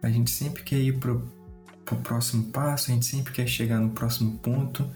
A 0.00 0.08
gente 0.08 0.30
sempre 0.30 0.62
quer 0.62 0.78
ir 0.78 0.96
para 0.96 1.10
o 1.10 1.96
próximo 2.04 2.44
passo, 2.44 2.88
a 2.88 2.94
gente 2.94 3.04
sempre 3.04 3.32
quer 3.32 3.48
chegar 3.48 3.80
no 3.80 3.90
próximo 3.90 4.38
ponto 4.38 4.88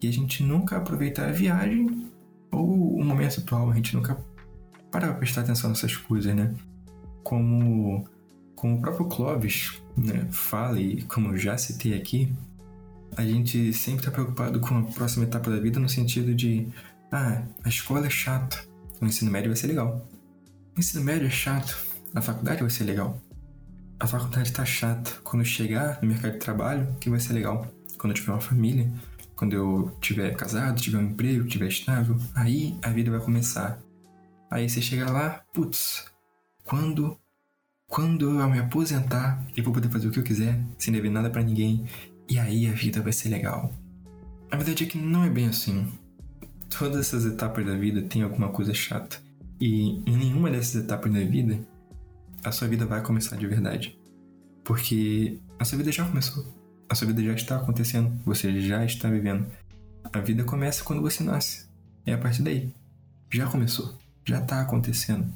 e 0.00 0.06
a 0.06 0.12
gente 0.12 0.44
nunca 0.44 0.76
aproveita 0.76 1.26
a 1.26 1.32
viagem 1.32 2.12
ou 2.52 2.94
o 2.94 3.04
momento 3.04 3.40
atual, 3.40 3.72
a 3.72 3.74
gente 3.74 3.96
nunca 3.96 4.16
para 4.88 5.12
prestar 5.14 5.40
atenção 5.40 5.70
nessas 5.70 5.96
coisas, 5.96 6.32
né? 6.32 6.54
Como, 7.24 8.04
como 8.54 8.76
o 8.76 8.80
próprio 8.80 9.06
Clovis 9.06 9.82
né, 9.96 10.28
fala 10.30 10.80
e 10.80 11.02
como 11.02 11.32
eu 11.32 11.36
já 11.36 11.58
citei 11.58 11.94
aqui, 11.94 12.32
a 13.16 13.24
gente 13.24 13.72
sempre 13.72 14.00
está 14.00 14.10
preocupado 14.10 14.60
com 14.60 14.78
a 14.78 14.82
próxima 14.82 15.24
etapa 15.24 15.50
da 15.50 15.58
vida 15.58 15.80
no 15.80 15.88
sentido 15.88 16.34
de, 16.34 16.68
ah, 17.10 17.42
a 17.64 17.68
escola 17.68 18.06
é 18.06 18.10
chata, 18.10 18.64
o 19.00 19.06
ensino 19.06 19.30
médio 19.30 19.50
vai 19.50 19.56
ser 19.56 19.66
legal. 19.66 20.06
O 20.76 20.80
ensino 20.80 21.04
médio 21.04 21.26
é 21.26 21.30
chato, 21.30 21.76
a 22.14 22.20
faculdade 22.20 22.60
vai 22.60 22.70
ser 22.70 22.84
legal. 22.84 23.20
A 24.00 24.06
faculdade 24.06 24.48
está 24.48 24.64
chata. 24.64 25.10
Quando 25.24 25.44
chegar 25.44 25.98
no 26.00 26.08
mercado 26.08 26.32
de 26.34 26.38
trabalho, 26.38 26.94
que 27.00 27.10
vai 27.10 27.18
ser 27.18 27.32
legal. 27.32 27.66
Quando 27.98 28.12
eu 28.12 28.14
tiver 28.14 28.30
uma 28.30 28.40
família, 28.40 28.88
quando 29.34 29.54
eu 29.54 29.96
tiver 30.00 30.34
casado, 30.36 30.80
tiver 30.80 30.98
um 30.98 31.10
emprego, 31.10 31.48
tiver 31.48 31.66
estável, 31.66 32.16
aí 32.34 32.78
a 32.82 32.90
vida 32.90 33.10
vai 33.10 33.20
começar. 33.20 33.80
Aí 34.50 34.68
você 34.68 34.80
chega 34.80 35.10
lá, 35.10 35.42
putz, 35.52 36.04
quando 36.64 37.18
quando 37.88 38.38
eu 38.38 38.48
me 38.50 38.58
aposentar 38.58 39.42
e 39.56 39.62
vou 39.62 39.72
poder 39.72 39.88
fazer 39.88 40.08
o 40.08 40.10
que 40.10 40.18
eu 40.18 40.22
quiser, 40.22 40.60
sem 40.78 40.92
dever 40.92 41.10
nada 41.10 41.30
para 41.30 41.42
ninguém, 41.42 41.86
e 42.28 42.38
aí 42.38 42.66
a 42.66 42.72
vida 42.72 43.00
vai 43.00 43.12
ser 43.12 43.30
legal. 43.30 43.72
A 44.50 44.56
verdade 44.56 44.84
é 44.84 44.86
que 44.86 44.98
não 44.98 45.24
é 45.24 45.30
bem 45.30 45.48
assim. 45.48 45.90
Todas 46.68 47.00
essas 47.00 47.24
etapas 47.24 47.64
da 47.64 47.74
vida 47.74 48.02
têm 48.02 48.22
alguma 48.22 48.50
coisa 48.50 48.74
chata. 48.74 49.18
E 49.60 50.02
em 50.06 50.16
nenhuma 50.16 50.50
dessas 50.50 50.84
etapas 50.84 51.12
da 51.12 51.20
vida, 51.20 51.58
a 52.44 52.52
sua 52.52 52.68
vida 52.68 52.86
vai 52.86 53.02
começar 53.02 53.36
de 53.36 53.46
verdade. 53.46 53.98
Porque 54.62 55.38
a 55.58 55.64
sua 55.64 55.78
vida 55.78 55.90
já 55.90 56.04
começou. 56.04 56.44
A 56.88 56.94
sua 56.94 57.06
vida 57.06 57.22
já 57.22 57.32
está 57.32 57.56
acontecendo. 57.56 58.12
Você 58.24 58.60
já 58.60 58.84
está 58.84 59.08
vivendo. 59.08 59.46
A 60.12 60.20
vida 60.20 60.44
começa 60.44 60.84
quando 60.84 61.02
você 61.02 61.22
nasce. 61.22 61.66
É 62.04 62.12
a 62.12 62.18
partir 62.18 62.42
daí. 62.42 62.72
Já 63.32 63.46
começou. 63.46 63.96
Já 64.24 64.40
está 64.40 64.60
acontecendo. 64.60 65.32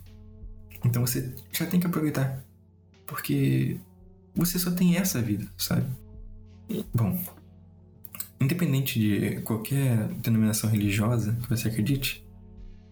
Então 0.85 1.05
você 1.05 1.35
já 1.53 1.67
tem 1.67 1.81
que 1.81 1.87
aproveitar. 1.87 2.45
Porque 3.07 3.79
você 4.35 4.59
só 4.59 4.71
tem 4.71 4.97
essa 4.97 5.21
vida, 5.21 5.47
sabe? 5.57 5.87
Bom, 6.95 7.23
independente 8.41 8.99
de 8.99 9.41
qualquer 9.43 10.09
denominação 10.15 10.71
religiosa 10.71 11.37
que 11.43 11.49
você 11.49 11.69
acredite, 11.69 12.27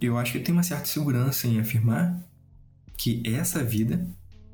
eu 0.01 0.19
acho 0.19 0.33
que 0.33 0.41
tem 0.41 0.53
uma 0.53 0.63
certa 0.63 0.87
segurança 0.87 1.47
em 1.47 1.61
afirmar 1.61 2.23
que 2.97 3.23
essa 3.25 3.65
vida, 3.65 4.07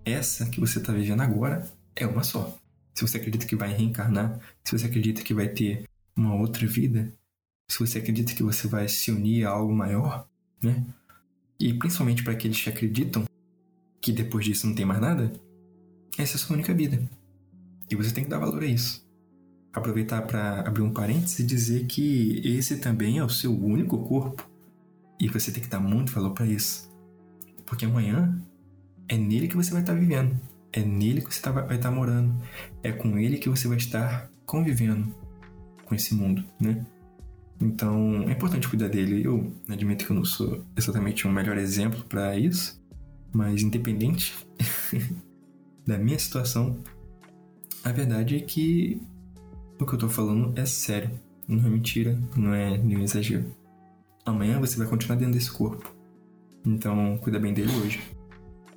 essa 0.05 0.47
que 0.47 0.61
você 0.61 0.79
está 0.79 0.93
vivendo 0.93 1.23
agora, 1.23 1.69
é 1.95 2.07
uma 2.07 2.23
só. 2.23 2.57
Se 2.95 3.03
você 3.03 3.17
acredita 3.17 3.47
que 3.47 3.57
vai 3.57 3.73
reencarnar, 3.73 4.39
se 4.65 4.79
você 4.79 4.87
acredita 4.87 5.23
que 5.23 5.35
vai 5.35 5.49
ter 5.49 5.85
uma 6.17 6.35
outra 6.35 6.67
vida, 6.67 7.13
se 7.69 7.79
você 7.79 7.99
acredita 7.99 8.33
que 8.33 8.43
você 8.43 8.69
vai 8.69 8.89
se 8.89 9.11
unir 9.11 9.45
a 9.45 9.51
algo 9.51 9.75
maior, 9.75 10.29
né? 10.63 10.85
E 11.59 11.75
principalmente 11.75 12.23
para 12.23 12.33
aqueles 12.33 12.61
que 12.61 12.69
acreditam 12.69 13.25
que 14.01 14.13
depois 14.13 14.45
disso 14.45 14.67
não 14.67 14.75
tem 14.75 14.87
mais 14.87 15.01
nada, 15.01 15.33
essa 16.17 16.35
é 16.35 16.37
a 16.37 16.39
sua 16.39 16.55
única 16.55 16.73
vida. 16.73 17.03
E 17.91 17.97
você 17.97 18.13
tem 18.13 18.25
que 18.25 18.31
dar 18.31 18.39
valor 18.39 18.63
a 18.63 18.67
isso 18.67 19.06
aproveitar 19.77 20.23
para 20.23 20.61
abrir 20.61 20.83
um 20.83 20.91
parênteses 20.91 21.39
e 21.39 21.45
dizer 21.45 21.87
que 21.87 22.41
esse 22.43 22.79
também 22.79 23.19
é 23.19 23.25
o 23.25 23.29
seu 23.29 23.53
único 23.53 23.99
corpo. 23.99 24.49
E 25.21 25.29
você 25.29 25.53
tem 25.53 25.63
que 25.63 25.69
dar 25.69 25.81
muito 25.81 26.13
valor 26.13 26.33
para 26.33 26.47
isso. 26.47 26.91
Porque 27.67 27.85
amanhã 27.85 28.43
é 29.07 29.17
nele 29.17 29.49
que 29.49 29.57
você 29.57 29.71
vai 29.71 29.83
estar 29.83 29.93
tá 29.93 29.99
vivendo. 29.99 30.39
É 30.73 30.81
nele 30.81 31.21
que 31.21 31.33
você 31.33 31.43
tá, 31.43 31.51
vai 31.51 31.77
estar 31.77 31.91
tá 31.91 31.95
morando. 31.95 32.35
É 32.83 32.91
com 32.91 33.19
ele 33.19 33.37
que 33.37 33.49
você 33.51 33.69
vai 33.69 33.77
estar 33.77 34.31
convivendo 34.47 35.15
com 35.85 35.95
esse 35.95 36.15
mundo, 36.15 36.43
né? 36.59 36.85
Então 37.61 38.23
é 38.29 38.33
importante 38.33 38.69
cuidar 38.69 38.89
dele. 38.89 39.25
Eu 39.25 39.53
admito 39.69 40.07
que 40.07 40.11
eu 40.11 40.17
não 40.17 40.25
sou 40.25 40.65
exatamente 40.75 41.27
um 41.27 41.33
melhor 41.33 41.59
exemplo 41.59 42.03
para 42.05 42.37
isso, 42.37 42.83
mas 43.33 43.63
independente 43.63 44.35
da 45.87 45.99
minha 45.99 46.19
situação, 46.19 46.79
a 47.85 47.93
verdade 47.93 48.37
é 48.37 48.41
que 48.41 49.01
o 49.79 49.87
que 49.87 49.95
eu 49.95 49.99
tô 49.99 50.09
falando 50.09 50.59
é 50.59 50.65
sério. 50.65 51.11
Não 51.47 51.65
é 51.65 51.71
mentira, 51.71 52.19
não 52.37 52.55
é 52.55 52.77
nenhum 52.77 53.03
exagero. 53.03 53.55
Amanhã 54.25 54.59
você 54.59 54.77
vai 54.77 54.87
continuar 54.87 55.17
dentro 55.17 55.35
desse 55.35 55.51
corpo. 55.51 55.95
Então, 56.65 57.17
cuida 57.19 57.39
bem 57.39 57.55
dele 57.55 57.73
hoje. 57.77 58.01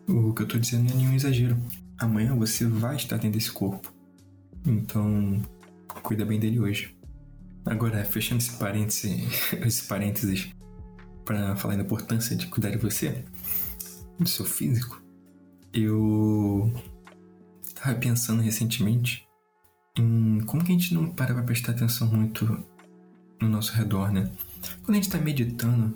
O 0.08 0.34
que 0.34 0.44
eu 0.44 0.48
tô 0.48 0.58
dizendo 0.58 0.84
não 0.84 0.92
é 0.92 0.96
nenhum 0.96 1.16
exagero. 1.16 1.58
Amanhã 1.98 2.36
você 2.36 2.66
vai 2.66 2.96
estar 2.96 3.18
dentro 3.18 3.40
desse 3.40 3.52
corpo. 3.52 3.92
Então, 4.66 5.42
cuida 6.04 6.26
bem 6.26 6.40
dele 6.40 6.60
hoje. 6.60 6.96
Agora, 7.66 8.04
fechando 8.06 8.42
esse 8.42 8.58
parêntese, 8.58 9.28
esse 9.66 9.84
parênteses 9.88 10.50
para 11.26 11.56
falar 11.56 11.76
da 11.76 11.84
importância 11.84 12.36
de 12.36 12.48
cuidar 12.48 12.72
de 12.72 12.78
você, 12.78 13.24
do 14.20 14.28
seu 14.28 14.46
físico, 14.46 15.02
eu 15.74 16.72
estava 17.64 17.96
pensando 17.96 18.42
recentemente 18.42 19.29
em 20.00 20.42
como 20.46 20.64
que 20.64 20.72
a 20.72 20.76
gente 20.76 20.94
não 20.94 21.10
para 21.10 21.34
pra 21.34 21.44
prestar 21.44 21.74
atenção 21.74 22.08
muito 22.08 22.64
no 23.42 23.50
nosso 23.50 23.74
redor, 23.74 24.12
né? 24.12 24.32
Quando 24.84 24.92
a 24.92 24.94
gente 24.96 25.08
está 25.08 25.18
meditando, 25.18 25.96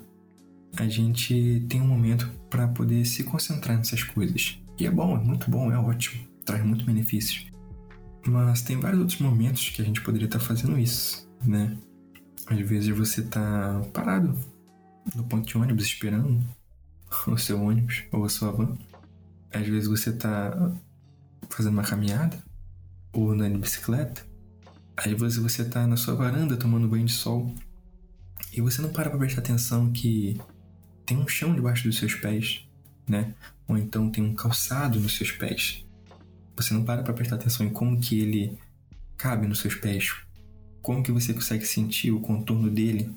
a 0.78 0.88
gente 0.88 1.66
tem 1.70 1.82
um 1.82 1.88
momento 1.88 2.30
para 2.50 2.68
poder 2.68 3.06
se 3.06 3.24
concentrar 3.24 3.78
nessas 3.78 4.04
coisas. 4.04 4.60
E 4.78 4.86
é 4.86 4.92
bom, 4.92 5.18
é 5.18 5.24
muito 5.24 5.50
bom, 5.50 5.72
é 5.72 5.78
ótimo, 5.78 6.26
traz 6.46 6.64
muitos 6.64 6.86
benefícios. 6.86 7.48
Mas 8.26 8.62
tem 8.62 8.80
vários 8.80 9.02
outros 9.02 9.20
momentos 9.20 9.70
que 9.70 9.82
a 9.82 9.86
gente 9.86 10.02
poderia 10.02 10.26
estar 10.26 10.40
tá 10.40 10.46
fazendo 10.46 10.78
isso, 10.78 11.30
né? 11.46 11.78
Às 12.48 12.60
vezes 12.60 12.96
você 12.96 13.22
tá 13.22 13.82
parado 13.94 14.38
no 15.16 15.24
ponto 15.26 15.48
de 15.48 15.58
ônibus 15.58 15.86
esperando 15.86 16.42
o 17.28 17.38
seu 17.38 17.62
ônibus 17.62 18.04
ou 18.12 18.26
a 18.26 18.30
sua 18.30 18.52
van. 18.52 18.78
Às 19.54 19.68
vezes 19.68 19.88
você 19.88 20.12
tá 20.12 20.74
fazendo 21.50 21.74
uma 21.74 21.84
caminhada 21.84 22.42
ou 23.14 23.36
de 23.36 23.58
bicicleta, 23.58 24.26
aí 24.98 25.14
você, 25.14 25.40
você 25.40 25.64
tá 25.64 25.86
na 25.86 25.96
sua 25.96 26.16
varanda 26.16 26.58
tomando 26.58 26.88
banho 26.88 27.06
de 27.06 27.14
sol 27.14 27.54
e 28.52 28.60
você 28.60 28.82
não 28.82 28.90
para 28.90 29.10
pra 29.10 29.20
prestar 29.20 29.42
atenção 29.42 29.92
que 29.92 30.40
tem 31.06 31.18
um 31.18 31.28
chão 31.28 31.54
debaixo 31.54 31.84
dos 31.88 31.98
seus 31.98 32.16
pés, 32.16 32.68
né? 33.08 33.34
Ou 33.68 33.78
então 33.78 34.10
tem 34.10 34.24
um 34.24 34.34
calçado 34.34 35.00
nos 35.00 35.16
seus 35.16 35.32
pés. 35.32 35.86
Você 36.56 36.74
não 36.74 36.84
para 36.84 37.04
pra 37.04 37.14
prestar 37.14 37.36
atenção 37.36 37.66
em 37.66 37.70
como 37.70 38.00
que 38.00 38.20
ele 38.20 38.58
cabe 39.18 39.48
nos 39.48 39.60
seus 39.60 39.76
pés. 39.76 40.14
Como 40.82 41.02
que 41.02 41.12
você 41.12 41.34
consegue 41.34 41.66
sentir 41.66 42.12
o 42.12 42.20
contorno 42.20 42.70
dele 42.70 43.10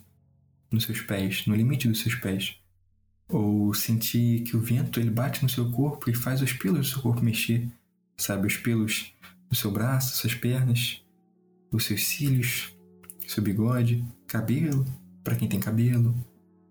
nos 0.71 0.85
seus 0.85 1.01
pés, 1.01 1.47
no 1.47 1.55
limite 1.55 1.89
dos 1.89 2.01
seus 2.01 2.15
pés. 2.15 2.57
Ou 3.29 3.75
sentir 3.75 4.43
que 4.43 4.57
o 4.57 4.61
vento 4.61 5.01
ele 5.01 5.11
bate 5.11 5.43
no 5.43 5.49
seu 5.49 5.71
corpo 5.71 6.09
e 6.09 6.15
faz 6.15 6.41
os 6.41 6.53
pelos 6.53 6.79
do 6.79 6.85
seu 6.85 7.03
corpo 7.03 7.23
mexer, 7.23 7.69
sabe? 8.17 8.47
Os 8.47 8.57
pelos 8.57 9.13
o 9.51 9.55
seu 9.55 9.71
braço, 9.71 10.17
suas 10.17 10.35
pernas, 10.35 11.03
os 11.71 11.85
seus 11.85 12.05
cílios, 12.05 12.77
seu 13.27 13.43
bigode, 13.43 14.05
cabelo, 14.27 14.85
para 15.23 15.37
quem 15.37 15.49
tem 15.49 15.61
cabelo, 15.61 16.15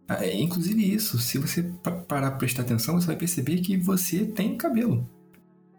Ah, 0.07 0.23
é, 0.23 0.39
inclusive 0.39 0.93
isso, 0.93 1.17
se 1.19 1.37
você 1.39 1.63
parar 2.07 2.31
pra 2.31 2.31
prestar 2.31 2.61
atenção, 2.61 2.99
você 2.99 3.07
vai 3.07 3.15
perceber 3.15 3.59
que 3.61 3.75
você 3.75 4.25
tem 4.25 4.55
cabelo. 4.55 5.09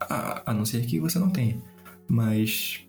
A, 0.00 0.50
a 0.50 0.54
não 0.54 0.64
ser 0.64 0.84
que 0.84 0.98
você 0.98 1.18
não 1.18 1.30
tenha. 1.30 1.62
Mas 2.08 2.80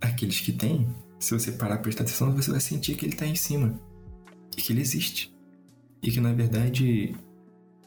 aqueles 0.00 0.40
que 0.40 0.52
têm, 0.52 0.88
se 1.18 1.34
você 1.34 1.52
parar 1.52 1.76
pra 1.76 1.84
prestar 1.84 2.04
atenção, 2.04 2.32
você 2.32 2.50
vai 2.50 2.60
sentir 2.60 2.94
que 2.94 3.04
ele 3.04 3.16
tá 3.16 3.26
em 3.26 3.34
cima. 3.34 3.80
E 4.56 4.62
que 4.62 4.72
ele 4.72 4.80
existe. 4.80 5.34
E 6.02 6.10
que 6.10 6.20
na 6.20 6.32
verdade 6.32 7.14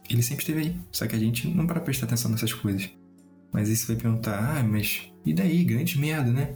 ele 0.10 0.22
sempre 0.22 0.43
esteve 0.43 0.60
aí. 0.60 0.79
Só 0.91 1.07
que 1.07 1.15
a 1.15 1.19
gente 1.19 1.48
não 1.48 1.65
para 1.65 1.79
prestar 1.79 2.05
atenção 2.05 2.31
nessas 2.31 2.53
coisas. 2.53 2.89
Mas 3.51 3.69
aí 3.69 3.75
você 3.77 3.93
vai 3.93 4.01
perguntar, 4.01 4.57
ah, 4.60 4.63
mas 4.63 5.10
e 5.25 5.34
daí? 5.34 5.63
Grande 5.63 6.00
merda, 6.00 6.32
né? 6.32 6.56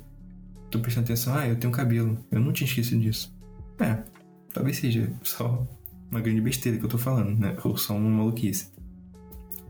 Tô 0.69 0.79
prestando 0.79 1.05
atenção, 1.05 1.35
ah, 1.35 1.47
eu 1.47 1.55
tenho 1.55 1.71
cabelo. 1.71 2.17
Eu 2.31 2.41
não 2.41 2.51
tinha 2.51 2.67
esquecido 2.67 3.01
disso. 3.01 3.33
É, 3.79 4.03
talvez 4.53 4.77
seja 4.77 5.11
só 5.23 5.65
uma 6.11 6.19
grande 6.19 6.41
besteira 6.41 6.77
que 6.77 6.85
eu 6.85 6.89
tô 6.89 6.97
falando, 6.97 7.37
né? 7.39 7.55
Ou 7.63 7.77
só 7.77 7.95
uma 7.95 8.09
maluquice. 8.09 8.71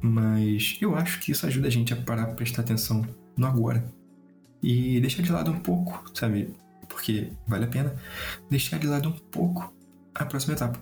Mas 0.01 0.77
eu 0.81 0.95
acho 0.95 1.19
que 1.19 1.31
isso 1.31 1.45
ajuda 1.45 1.67
a 1.67 1.71
gente 1.71 1.93
a 1.93 1.95
parar 1.95 2.25
pra 2.25 2.35
prestar 2.35 2.61
atenção 2.61 3.05
no 3.35 3.45
agora. 3.45 3.85
E 4.61 4.99
deixar 4.99 5.21
de 5.21 5.31
lado 5.31 5.51
um 5.51 5.59
pouco, 5.59 6.03
sabe? 6.13 6.53
Porque 6.87 7.31
vale 7.47 7.65
a 7.65 7.67
pena 7.67 7.95
deixar 8.49 8.79
de 8.79 8.87
lado 8.87 9.09
um 9.09 9.11
pouco 9.11 9.73
a 10.15 10.25
próxima 10.25 10.53
etapa. 10.53 10.79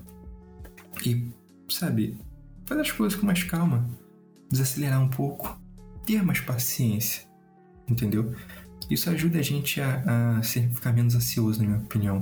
E, 1.06 1.28
sabe, 1.70 2.18
fazer 2.66 2.82
as 2.82 2.92
coisas 2.92 3.20
com 3.20 3.26
mais 3.26 3.44
calma, 3.44 3.88
desacelerar 4.50 5.02
um 5.02 5.10
pouco, 5.10 5.60
ter 6.06 6.24
mais 6.24 6.40
paciência, 6.40 7.28
entendeu? 7.90 8.34
Isso 8.90 9.10
ajuda 9.10 9.40
a 9.40 9.42
gente 9.42 9.82
a, 9.82 10.38
a 10.38 10.44
ser, 10.44 10.70
ficar 10.70 10.94
menos 10.94 11.16
ansioso, 11.16 11.60
na 11.62 11.68
minha 11.68 11.80
opinião. 11.80 12.22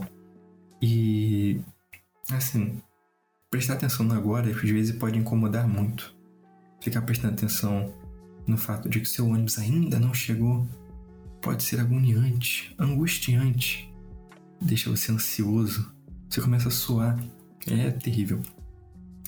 E, 0.82 1.62
assim, 2.32 2.82
prestar 3.50 3.74
atenção 3.74 4.06
no 4.06 4.14
agora 4.14 4.50
às 4.50 4.70
vezes 4.70 4.96
pode 4.96 5.18
incomodar 5.18 5.68
muito. 5.68 6.16
Ficar 6.82 7.02
prestando 7.02 7.34
atenção 7.34 7.94
no 8.48 8.58
fato 8.58 8.90
de 8.90 9.00
que 9.00 9.08
seu 9.08 9.28
ônibus 9.28 9.58
ainda 9.58 10.00
não 10.00 10.14
chegou 10.14 10.68
pode 11.42 11.64
ser 11.64 11.80
agoniante, 11.80 12.74
angustiante, 12.80 13.94
deixa 14.62 14.90
você 14.90 15.12
ansioso, 15.12 15.94
você 16.30 16.42
começa 16.42 16.70
a 16.70 16.72
suar, 16.72 17.22
é 17.68 17.92
terrível. 17.92 18.42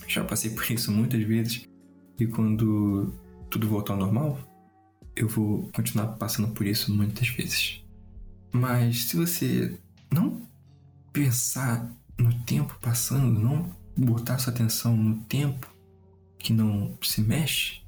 Já 0.08 0.24
passei 0.24 0.52
por 0.52 0.70
isso 0.72 0.92
muitas 0.92 1.22
vezes 1.24 1.68
e 2.20 2.26
quando 2.26 3.14
tudo 3.50 3.68
voltar 3.68 3.94
ao 3.94 4.00
normal, 4.00 4.40
eu 5.16 5.28
vou 5.28 5.70
continuar 5.74 6.08
passando 6.18 6.50
por 6.50 6.66
isso 6.66 6.94
muitas 6.94 7.28
vezes. 7.28 7.84
Mas 8.52 9.06
se 9.06 9.18
você 9.18 9.78
não 10.12 10.42
pensar 11.12 11.92
no 12.18 12.34
tempo 12.44 12.78
passando, 12.82 13.40
não 13.40 13.76
botar 13.98 14.38
sua 14.38 14.54
atenção 14.54 14.96
no 14.96 15.22
tempo 15.24 15.70
que 16.38 16.54
não 16.54 16.98
se 17.02 17.22
mexe, 17.22 17.82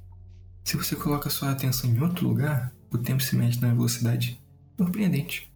se 0.63 0.75
você 0.75 0.95
coloca 0.95 1.29
sua 1.29 1.51
atenção 1.51 1.89
em 1.89 2.01
outro 2.01 2.27
lugar, 2.27 2.73
o 2.91 2.97
tempo 2.97 3.23
se 3.23 3.35
mexe 3.35 3.61
na 3.61 3.73
velocidade 3.73 4.41
surpreendente. 4.77 5.51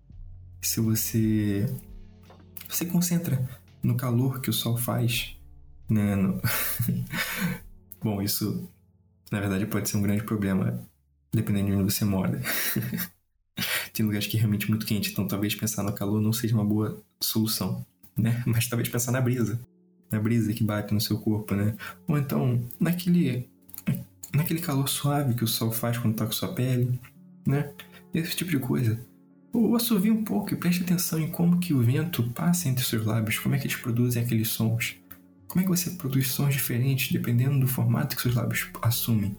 Se 0.62 0.80
você 0.80 1.74
se 2.70 2.86
concentra 2.86 3.50
no 3.84 3.96
calor 3.96 4.40
que 4.40 4.50
o 4.50 4.54
sol 4.54 4.78
faz 4.78 5.36
né? 5.92 6.16
No... 6.16 6.42
Bom, 8.02 8.22
isso 8.22 8.68
na 9.30 9.40
verdade 9.40 9.66
pode 9.66 9.90
ser 9.90 9.98
um 9.98 10.02
grande 10.02 10.24
problema, 10.24 10.82
dependendo 11.34 11.68
de 11.68 11.76
onde 11.76 11.94
você 11.94 12.06
mora. 12.06 12.42
Tem 13.94 14.06
lugares 14.06 14.28
que 14.28 14.38
é 14.38 14.40
realmente 14.40 14.70
muito 14.70 14.86
quente, 14.86 15.12
então 15.12 15.28
talvez 15.28 15.56
pensar 15.56 15.84
no 15.84 15.94
calor 15.94 16.22
não 16.22 16.34
seja 16.34 16.56
uma 16.56 16.66
boa 16.66 17.02
solução, 17.22 17.86
né? 18.18 18.42
Mas 18.46 18.68
talvez 18.68 18.90
pensar 18.90 19.12
na 19.12 19.22
brisa, 19.22 19.60
na 20.10 20.20
brisa 20.20 20.54
que 20.54 20.64
bate 20.64 20.94
no 20.94 21.02
seu 21.02 21.18
corpo, 21.20 21.56
né? 21.56 21.76
Ou 22.08 22.18
então 22.18 22.62
naquele 22.80 23.50
naquele 24.34 24.62
calor 24.62 24.88
suave 24.88 25.34
que 25.34 25.44
o 25.44 25.48
sol 25.48 25.72
faz 25.72 25.98
quando 25.98 26.16
toca 26.16 26.32
sua 26.32 26.54
pele, 26.54 27.00
né? 27.46 27.72
Esse 28.14 28.36
tipo 28.36 28.52
de 28.52 28.60
coisa. 28.60 29.00
Ou 29.54 29.76
assovie 29.76 30.12
um 30.12 30.24
pouco 30.24 30.54
e 30.54 30.58
preste 30.58 30.84
atenção 30.84 31.20
em 31.20 31.30
como 31.30 31.60
que 31.60 31.74
o 31.74 31.82
vento 31.82 32.24
passa 32.32 32.70
entre 32.70 32.86
seus 32.86 33.06
lábios, 33.06 33.38
como 33.38 33.54
é 33.54 33.58
que 33.58 33.68
eles 33.68 33.76
produzem 33.76 34.24
aqueles 34.24 34.50
sons. 34.50 34.96
Como 35.48 35.62
é 35.62 35.64
que 35.64 35.70
você 35.70 35.92
produz 35.92 36.30
sons 36.30 36.54
diferentes 36.54 37.12
dependendo 37.12 37.60
do 37.60 37.68
formato 37.68 38.16
que 38.16 38.22
seus 38.22 38.36
lábios 38.36 38.70
assumem? 38.82 39.36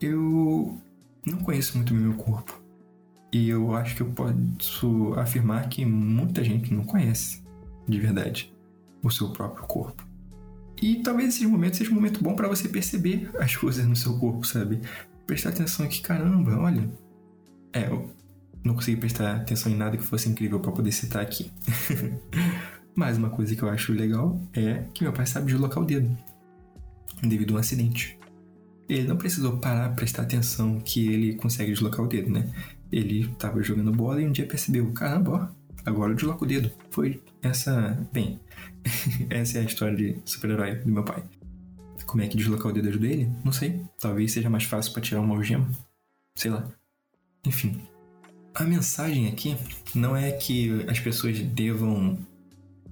Eu 0.00 0.80
não 1.26 1.38
conheço 1.38 1.76
muito 1.76 1.92
o 1.92 1.96
meu 1.96 2.14
corpo. 2.14 2.60
E 3.32 3.48
eu 3.48 3.74
acho 3.74 3.96
que 3.96 4.02
eu 4.02 4.10
posso 4.10 5.14
afirmar 5.16 5.68
que 5.68 5.84
muita 5.84 6.44
gente 6.44 6.72
não 6.72 6.84
conhece, 6.84 7.42
de 7.88 7.98
verdade, 7.98 8.52
o 9.02 9.10
seu 9.10 9.30
próprio 9.30 9.64
corpo. 9.66 10.06
E 10.80 10.96
talvez 10.96 11.34
esse 11.34 11.46
momento 11.46 11.76
seja 11.76 11.90
um 11.90 11.94
momento 11.94 12.22
bom 12.22 12.34
para 12.34 12.48
você 12.48 12.68
perceber 12.68 13.30
as 13.38 13.56
coisas 13.56 13.86
no 13.86 13.96
seu 13.96 14.18
corpo, 14.18 14.44
sabe? 14.44 14.80
Prestar 15.26 15.50
atenção 15.50 15.86
aqui, 15.86 16.00
caramba, 16.00 16.58
olha. 16.58 16.90
É, 17.72 17.88
eu 17.88 18.14
não 18.64 18.74
consegui 18.74 18.98
prestar 18.98 19.36
atenção 19.36 19.72
em 19.72 19.76
nada 19.76 19.96
que 19.96 20.02
fosse 20.02 20.28
incrível 20.28 20.60
para 20.60 20.72
poder 20.72 20.92
citar 20.92 21.22
aqui. 21.22 21.50
Mas 22.94 23.16
uma 23.16 23.30
coisa 23.30 23.56
que 23.56 23.62
eu 23.62 23.70
acho 23.70 23.92
legal 23.92 24.38
é 24.52 24.84
que 24.92 25.04
meu 25.04 25.12
pai 25.12 25.24
sabe 25.26 25.46
deslocar 25.46 25.82
o 25.82 25.86
dedo 25.86 26.14
devido 27.22 27.54
a 27.54 27.56
um 27.56 27.60
acidente. 27.60 28.18
Ele 28.88 29.06
não 29.06 29.16
precisou 29.16 29.58
parar 29.58 29.88
para 29.88 29.96
prestar 29.96 30.22
atenção 30.22 30.80
que 30.80 31.08
ele 31.08 31.34
consegue 31.34 31.72
deslocar 31.72 32.04
o 32.04 32.08
dedo, 32.08 32.30
né? 32.30 32.50
Ele 32.90 33.20
estava 33.20 33.62
jogando 33.62 33.92
bola 33.92 34.20
e 34.20 34.26
um 34.26 34.32
dia 34.32 34.46
percebeu: 34.46 34.90
caramba, 34.92 35.30
ó, 35.30 35.88
agora 35.88 36.12
eu 36.12 36.16
desloco 36.16 36.44
o 36.44 36.48
dedo. 36.48 36.70
Foi 36.90 37.22
essa. 37.42 37.98
Bem, 38.12 38.40
essa 39.30 39.58
é 39.58 39.60
a 39.62 39.64
história 39.64 39.96
de 39.96 40.20
super-herói 40.24 40.76
do 40.76 40.92
meu 40.92 41.04
pai. 41.04 41.22
Como 42.06 42.22
é 42.22 42.28
que 42.28 42.36
deslocar 42.36 42.66
o 42.66 42.74
dedo 42.74 42.88
ajuda 42.88 43.06
ele? 43.06 43.30
Não 43.44 43.52
sei. 43.52 43.82
Talvez 43.98 44.32
seja 44.32 44.50
mais 44.50 44.64
fácil 44.64 44.92
para 44.92 45.02
tirar 45.02 45.20
uma 45.20 45.34
algema. 45.34 45.70
Sei 46.36 46.50
lá. 46.50 46.68
Enfim. 47.46 47.80
A 48.54 48.64
mensagem 48.64 49.28
aqui 49.28 49.56
não 49.94 50.14
é 50.14 50.30
que 50.30 50.84
as 50.88 51.00
pessoas 51.00 51.38
devam 51.38 52.18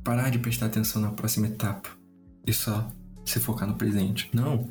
parar 0.02 0.30
de 0.30 0.38
prestar 0.38 0.66
atenção 0.66 1.02
na 1.02 1.10
próxima 1.10 1.48
etapa 1.48 1.90
e 2.46 2.52
só 2.52 2.90
se 3.24 3.38
focar 3.38 3.68
no 3.68 3.74
presente. 3.74 4.30
Não. 4.32 4.68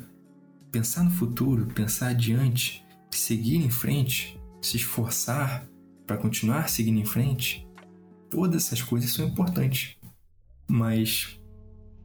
Pensar 0.70 1.02
no 1.02 1.10
futuro, 1.10 1.66
pensar 1.66 2.08
adiante, 2.08 2.84
seguir 3.10 3.56
em 3.56 3.70
frente, 3.70 4.40
se 4.62 4.76
esforçar 4.76 5.66
para 6.06 6.16
continuar 6.16 6.68
seguindo 6.68 7.00
em 7.00 7.04
frente, 7.04 7.66
todas 8.28 8.66
essas 8.66 8.82
coisas 8.82 9.10
são 9.10 9.26
importantes. 9.26 9.96
Mas 10.68 11.40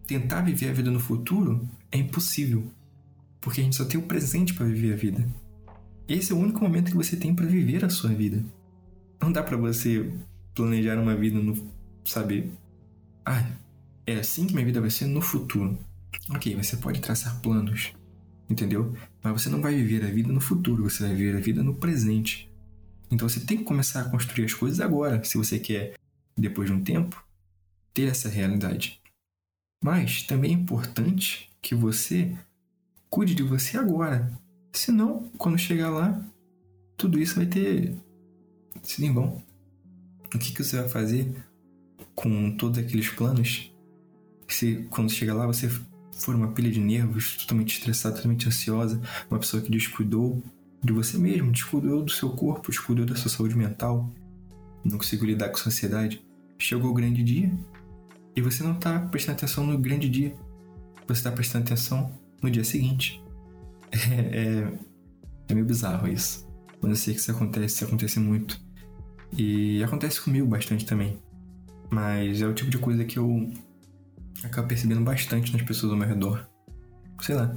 tentar 0.08 0.42
viver 0.42 0.70
a 0.70 0.74
vida 0.74 0.90
no 0.90 1.00
futuro 1.00 1.68
é 1.92 1.98
impossível, 1.98 2.72
porque 3.40 3.62
a 3.62 3.64
gente 3.64 3.76
só 3.76 3.86
tem 3.86 4.00
o 4.00 4.04
presente 4.04 4.54
para 4.54 4.66
viver 4.66 4.94
a 4.94 4.98
vida. 4.98 5.28
Esse 6.08 6.32
é 6.32 6.36
o 6.36 6.40
único 6.40 6.62
momento 6.62 6.92
que 6.92 6.98
você 6.98 7.16
tem 7.16 7.36
para 7.36 7.46
viver 7.46 7.86
a 7.86 7.90
sua 7.90 8.12
vida. 8.12 8.44
Não 9.22 9.32
dá 9.32 9.44
para 9.44 9.58
você 9.58 10.12
planejar 10.54 11.00
uma 11.00 11.16
vida 11.16 11.40
no, 11.40 11.56
sabe, 12.04 12.52
ah, 13.26 13.48
é 14.06 14.16
assim 14.16 14.46
que 14.46 14.54
minha 14.54 14.66
vida 14.66 14.82
vai 14.82 14.90
ser 14.90 15.06
no 15.06 15.22
futuro. 15.22 15.78
Ok, 16.30 16.56
você 16.56 16.78
pode 16.78 17.02
traçar 17.02 17.40
planos, 17.42 17.94
entendeu? 18.50 18.96
Mas 19.24 19.42
você 19.42 19.50
não 19.50 19.62
vai 19.62 19.76
viver 19.76 20.06
a 20.06 20.10
vida 20.10 20.32
no 20.32 20.42
futuro, 20.42 20.90
você 20.90 21.04
vai 21.04 21.16
viver 21.16 21.38
a 21.38 21.42
vida 21.42 21.64
no 21.64 21.76
presente. 21.76 22.52
Então 23.12 23.28
você 23.28 23.40
tem 23.40 23.58
que 23.58 23.64
começar 23.64 24.02
a 24.02 24.10
construir 24.10 24.46
as 24.46 24.54
coisas 24.54 24.80
agora, 24.80 25.24
se 25.24 25.38
você 25.38 25.60
quer, 25.60 25.94
depois 26.38 26.70
de 26.70 26.76
um 26.76 26.84
tempo, 26.84 27.24
ter 27.94 28.10
essa 28.10 28.30
realidade. 28.30 29.02
Mas 29.84 30.24
também 30.24 30.52
é 30.52 30.56
importante 30.56 31.50
que 31.62 31.76
você 31.76 32.36
cuide 33.10 33.36
de 33.36 33.44
você 33.44 33.78
agora. 33.78 34.32
Senão, 34.74 35.32
quando 35.38 35.58
chegar 35.58 35.90
lá, 35.90 36.22
tudo 36.98 37.20
isso 37.20 37.36
vai 37.36 37.46
ter 37.46 37.96
sido 38.84 39.06
em 39.06 39.14
vão. 39.14 39.42
O 40.34 40.38
que, 40.38 40.52
que 40.52 40.64
você 40.64 40.78
vai 40.82 40.90
fazer 40.90 41.34
com 42.14 42.56
todos 42.58 42.80
aqueles 42.80 43.10
planos, 43.10 43.72
se 44.48 44.88
quando 44.90 45.12
chega 45.12 45.34
lá 45.34 45.46
você 45.46 45.70
for 46.18 46.36
uma 46.36 46.52
pilha 46.52 46.72
de 46.72 46.80
nervos, 46.80 47.36
totalmente 47.38 47.78
estressada, 47.78 48.16
totalmente 48.16 48.48
ansiosa, 48.48 49.02
uma 49.30 49.40
pessoa 49.40 49.62
que 49.62 49.70
descuidou 49.70 50.42
de 50.84 50.94
você 50.94 51.18
mesmo, 51.18 51.52
descuidou 51.52 52.04
do 52.04 52.12
seu 52.12 52.30
corpo, 52.30 52.70
descuidou 52.70 53.06
da 53.06 53.16
sua 53.16 53.30
saúde 53.30 53.56
mental, 53.56 54.10
não 54.84 54.98
conseguiu 54.98 55.28
lidar 55.28 55.50
com 55.50 55.56
a 55.56 55.62
sociedade. 55.62 56.24
Chegou 56.58 56.92
o 56.92 56.94
grande 56.94 57.24
dia 57.24 57.52
e 58.36 58.42
você 58.42 58.64
não 58.64 58.74
está 58.74 59.00
prestando 59.00 59.38
atenção 59.38 59.66
no 59.66 59.78
grande 59.78 60.08
dia, 60.08 60.36
você 61.08 61.20
está 61.20 61.32
prestando 61.32 61.66
atenção 61.66 62.12
no 62.42 62.50
dia 62.50 62.64
seguinte. 62.64 63.22
É, 64.12 64.40
é, 64.42 64.74
é 65.48 65.54
meio 65.54 65.66
bizarro 65.66 66.08
isso. 66.08 66.46
Mas 66.82 66.90
eu 66.90 66.96
sei 66.98 67.14
que 67.14 67.20
isso 67.22 67.32
acontece, 67.32 67.76
isso 67.76 67.86
acontece 67.86 68.20
muito. 68.20 68.60
E 69.32 69.82
acontece 69.84 70.20
comigo 70.20 70.46
bastante 70.46 70.86
também. 70.86 71.18
Mas 71.90 72.42
é 72.42 72.48
o 72.48 72.54
tipo 72.54 72.70
de 72.70 72.78
coisa 72.78 73.06
que 73.06 73.18
eu 73.18 73.50
acabo 74.44 74.68
percebendo 74.68 75.02
bastante 75.02 75.52
nas 75.54 75.62
pessoas 75.62 75.92
ao 75.92 75.98
meu 75.98 76.08
redor. 76.08 76.48
Sei 77.22 77.36
lá. 77.36 77.56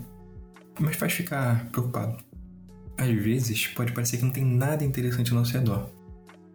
Mas 0.79 0.97
faz 0.97 1.12
ficar 1.12 1.67
preocupado. 1.71 2.23
Às 2.97 3.14
vezes 3.23 3.67
pode 3.69 3.93
parecer 3.93 4.19
que 4.19 4.25
não 4.25 4.33
tem 4.33 4.45
nada 4.45 4.85
interessante 4.85 5.33
ao 5.33 5.38
nosso 5.38 5.53
redor. 5.53 5.91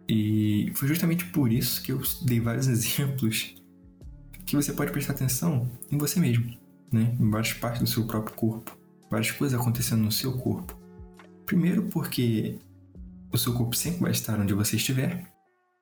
E 0.08 0.72
foi 0.74 0.88
justamente 0.88 1.24
por 1.26 1.50
isso 1.50 1.82
que 1.82 1.92
eu 1.92 2.02
dei 2.22 2.40
vários 2.40 2.66
exemplos 2.68 3.54
que 4.44 4.56
você 4.56 4.72
pode 4.72 4.92
prestar 4.92 5.14
atenção 5.14 5.70
em 5.90 5.96
você 5.96 6.20
mesmo, 6.20 6.54
né? 6.92 7.16
Em 7.18 7.30
várias 7.30 7.52
partes 7.54 7.80
do 7.80 7.88
seu 7.88 8.06
próprio 8.06 8.36
corpo. 8.36 8.76
Várias 9.10 9.30
coisas 9.30 9.58
acontecendo 9.58 10.02
no 10.02 10.12
seu 10.12 10.32
corpo. 10.36 10.78
Primeiro, 11.46 11.84
porque 11.84 12.58
o 13.32 13.38
seu 13.38 13.52
corpo 13.54 13.74
sempre 13.74 14.00
vai 14.00 14.10
estar 14.10 14.38
onde 14.38 14.54
você 14.54 14.76
estiver. 14.76 15.26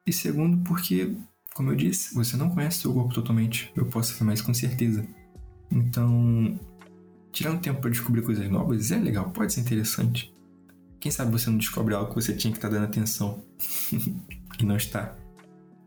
E 0.06 0.12
segundo, 0.12 0.58
porque, 0.64 1.16
como 1.54 1.70
eu 1.70 1.76
disse, 1.76 2.14
você 2.14 2.36
não 2.36 2.50
conhece 2.50 2.80
seu 2.80 2.92
corpo 2.92 3.14
totalmente. 3.14 3.72
Eu 3.76 3.86
posso 3.86 4.12
afirmar 4.12 4.34
isso 4.34 4.44
com 4.44 4.54
certeza. 4.54 5.06
Então, 5.70 6.58
tirar 7.30 7.52
um 7.52 7.58
tempo 7.58 7.80
para 7.80 7.90
descobrir 7.90 8.22
coisas 8.22 8.48
novas 8.50 8.90
é 8.90 8.96
legal, 8.96 9.30
pode 9.30 9.52
ser 9.52 9.60
interessante. 9.60 10.32
Quem 11.00 11.10
sabe 11.10 11.32
você 11.32 11.50
não 11.50 11.58
descobre 11.58 11.94
algo 11.94 12.10
que 12.10 12.14
você 12.14 12.34
tinha 12.34 12.52
que 12.52 12.58
estar 12.58 12.68
tá 12.68 12.74
dando 12.74 12.84
atenção 12.84 13.42
e 14.58 14.64
não 14.64 14.76
está. 14.76 15.16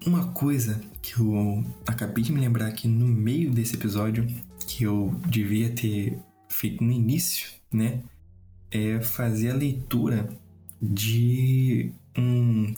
Uma 0.06 0.28
coisa 0.34 0.82
que 1.02 1.20
eu 1.20 1.64
acabei 1.88 2.24
de 2.24 2.32
me 2.32 2.42
lembrar 2.42 2.68
aqui 2.68 2.88
no 2.88 3.08
meio 3.08 3.52
desse 3.52 3.76
episódio, 3.76 4.28
que 4.68 4.84
eu 4.84 5.20
devia 5.28 5.70
ter 5.70 6.20
feito 6.50 6.84
no 6.84 6.92
início, 6.92 7.50
né? 7.72 8.04
É 8.70 9.00
fazer 9.00 9.52
a 9.52 9.56
leitura 9.56 10.30
de 10.82 11.92
um 12.18 12.74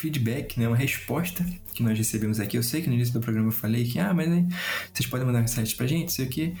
feedback, 0.00 0.58
né, 0.58 0.66
uma 0.66 0.76
resposta 0.76 1.44
que 1.74 1.82
nós 1.82 1.96
recebemos 1.96 2.40
aqui. 2.40 2.56
Eu 2.56 2.62
sei 2.62 2.80
que 2.80 2.88
no 2.88 2.94
início 2.94 3.12
do 3.12 3.20
programa 3.20 3.48
eu 3.48 3.52
falei 3.52 3.84
que, 3.84 3.98
ah, 3.98 4.14
mas 4.14 4.28
né, 4.28 4.48
vocês 4.92 5.06
podem 5.06 5.26
mandar 5.26 5.40
mensagens 5.40 5.74
pra 5.74 5.86
gente, 5.86 6.12
sei 6.12 6.24
o 6.24 6.28
quê. 6.28 6.54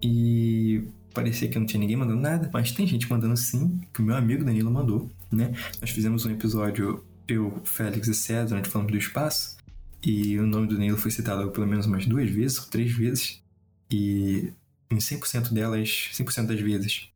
E 0.00 0.84
parecia 1.12 1.48
que 1.48 1.58
não 1.58 1.66
tinha 1.66 1.80
ninguém 1.80 1.96
mandando 1.96 2.20
nada, 2.20 2.48
mas 2.52 2.70
tem 2.70 2.86
gente 2.86 3.10
mandando 3.10 3.36
sim, 3.36 3.80
que 3.92 4.00
o 4.00 4.04
meu 4.04 4.14
amigo 4.14 4.44
Danilo 4.44 4.70
mandou, 4.70 5.10
né? 5.32 5.52
Nós 5.80 5.90
fizemos 5.90 6.24
um 6.26 6.30
episódio, 6.30 7.04
eu, 7.26 7.60
Félix 7.64 8.06
e 8.06 8.14
César, 8.14 8.56
onde 8.56 8.68
falamos 8.68 8.92
do 8.92 8.98
espaço, 8.98 9.56
e 10.04 10.38
o 10.38 10.46
nome 10.46 10.68
do 10.68 10.74
Danilo 10.74 10.96
foi 10.96 11.10
citado 11.10 11.50
pelo 11.50 11.66
menos 11.66 11.86
umas 11.86 12.06
duas 12.06 12.30
vezes, 12.30 12.58
ou 12.58 12.66
três 12.66 12.92
vezes, 12.92 13.42
e 13.90 14.52
em 14.90 14.98
100% 14.98 15.52
delas, 15.52 16.10
100% 16.12 16.46
das 16.46 16.60
vezes, 16.60 17.08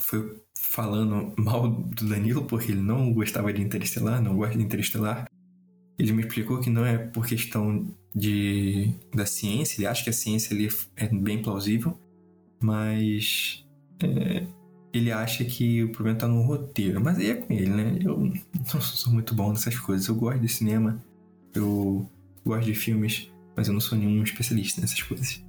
foi 0.00 0.40
falando 0.56 1.32
mal 1.38 1.70
do 1.70 2.08
Danilo 2.08 2.44
porque 2.44 2.72
ele 2.72 2.80
não 2.80 3.12
gostava 3.12 3.52
de 3.52 3.62
Interestelar, 3.62 4.20
não 4.22 4.36
gosta 4.36 4.56
de 4.56 4.64
Interestelar. 4.64 5.26
Ele 5.98 6.12
me 6.12 6.22
explicou 6.22 6.60
que 6.60 6.70
não 6.70 6.84
é 6.84 6.98
por 6.98 7.26
questão 7.26 7.86
de 8.14 8.92
da 9.14 9.26
ciência, 9.26 9.80
ele 9.80 9.86
acha 9.86 10.02
que 10.02 10.10
a 10.10 10.12
ciência 10.12 10.54
ali 10.54 10.68
é 10.96 11.08
bem 11.08 11.40
plausível, 11.40 11.98
mas 12.60 13.64
é, 14.02 14.44
ele 14.92 15.12
acha 15.12 15.44
que 15.44 15.84
o 15.84 15.92
problema 15.92 16.16
está 16.16 16.26
no 16.26 16.42
roteiro. 16.42 17.00
Mas 17.00 17.18
aí 17.18 17.30
é 17.30 17.34
com 17.34 17.52
ele, 17.52 17.70
né? 17.70 17.98
Eu 18.02 18.32
não 18.74 18.80
sou 18.80 19.12
muito 19.12 19.34
bom 19.34 19.50
nessas 19.50 19.78
coisas. 19.78 20.08
Eu 20.08 20.16
gosto 20.16 20.40
de 20.40 20.48
cinema, 20.48 21.04
eu 21.54 22.10
gosto 22.44 22.66
de 22.66 22.74
filmes, 22.74 23.30
mas 23.56 23.68
eu 23.68 23.74
não 23.74 23.80
sou 23.80 23.96
nenhum 23.96 24.22
especialista 24.22 24.80
nessas 24.80 25.02
coisas 25.02 25.44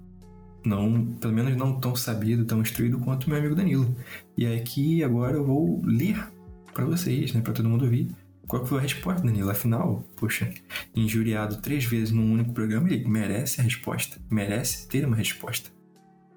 não, 0.66 1.06
pelo 1.20 1.34
menos 1.34 1.56
não 1.56 1.80
tão 1.80 1.96
sabido, 1.96 2.46
tão 2.46 2.62
instruído 2.62 3.00
quanto 3.00 3.30
meu 3.30 3.38
amigo 3.38 3.56
Danilo. 3.56 3.96
E 4.38 4.46
aqui 4.46 5.04
agora 5.04 5.38
eu 5.38 5.46
vou 5.46 5.82
ler 5.84 6.28
para 6.74 6.86
vocês, 6.86 7.34
né, 7.34 7.42
para 7.42 7.54
todo 7.54 7.70
mundo 7.70 7.86
ouvir. 7.86 8.10
Qual 8.48 8.66
foi 8.66 8.78
a 8.78 8.82
resposta, 8.82 9.26
Danilo? 9.26 9.50
Afinal, 9.50 10.04
poxa, 10.16 10.52
injuriado 10.96 11.58
três 11.62 11.86
vezes 11.86 12.12
num 12.12 12.34
único 12.34 12.54
programa, 12.54 12.90
ele 12.90 13.08
merece 13.08 13.60
a 13.60 13.64
resposta, 13.64 14.20
merece 14.30 14.88
ter 14.88 15.06
uma 15.06 15.16
resposta, 15.16 15.72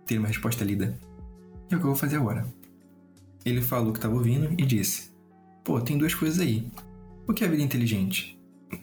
ter 0.06 0.18
uma 0.18 0.28
resposta 0.28 0.64
lida. 0.64 0.98
E 1.70 1.74
é 1.74 1.76
o 1.76 1.80
que 1.80 1.84
eu 1.84 1.90
vou 1.90 1.96
fazer 1.96 2.16
agora. 2.16 2.46
Ele 3.44 3.60
falou 3.60 3.92
que 3.92 3.98
estava 3.98 4.14
ouvindo 4.14 4.54
e 4.58 4.64
disse: 4.64 5.10
Pô, 5.62 5.80
tem 5.80 5.98
duas 5.98 6.14
coisas 6.14 6.40
aí. 6.40 6.70
O 7.26 7.34
que 7.34 7.44
é 7.44 7.48
vida 7.48 7.62
inteligente? 7.62 8.38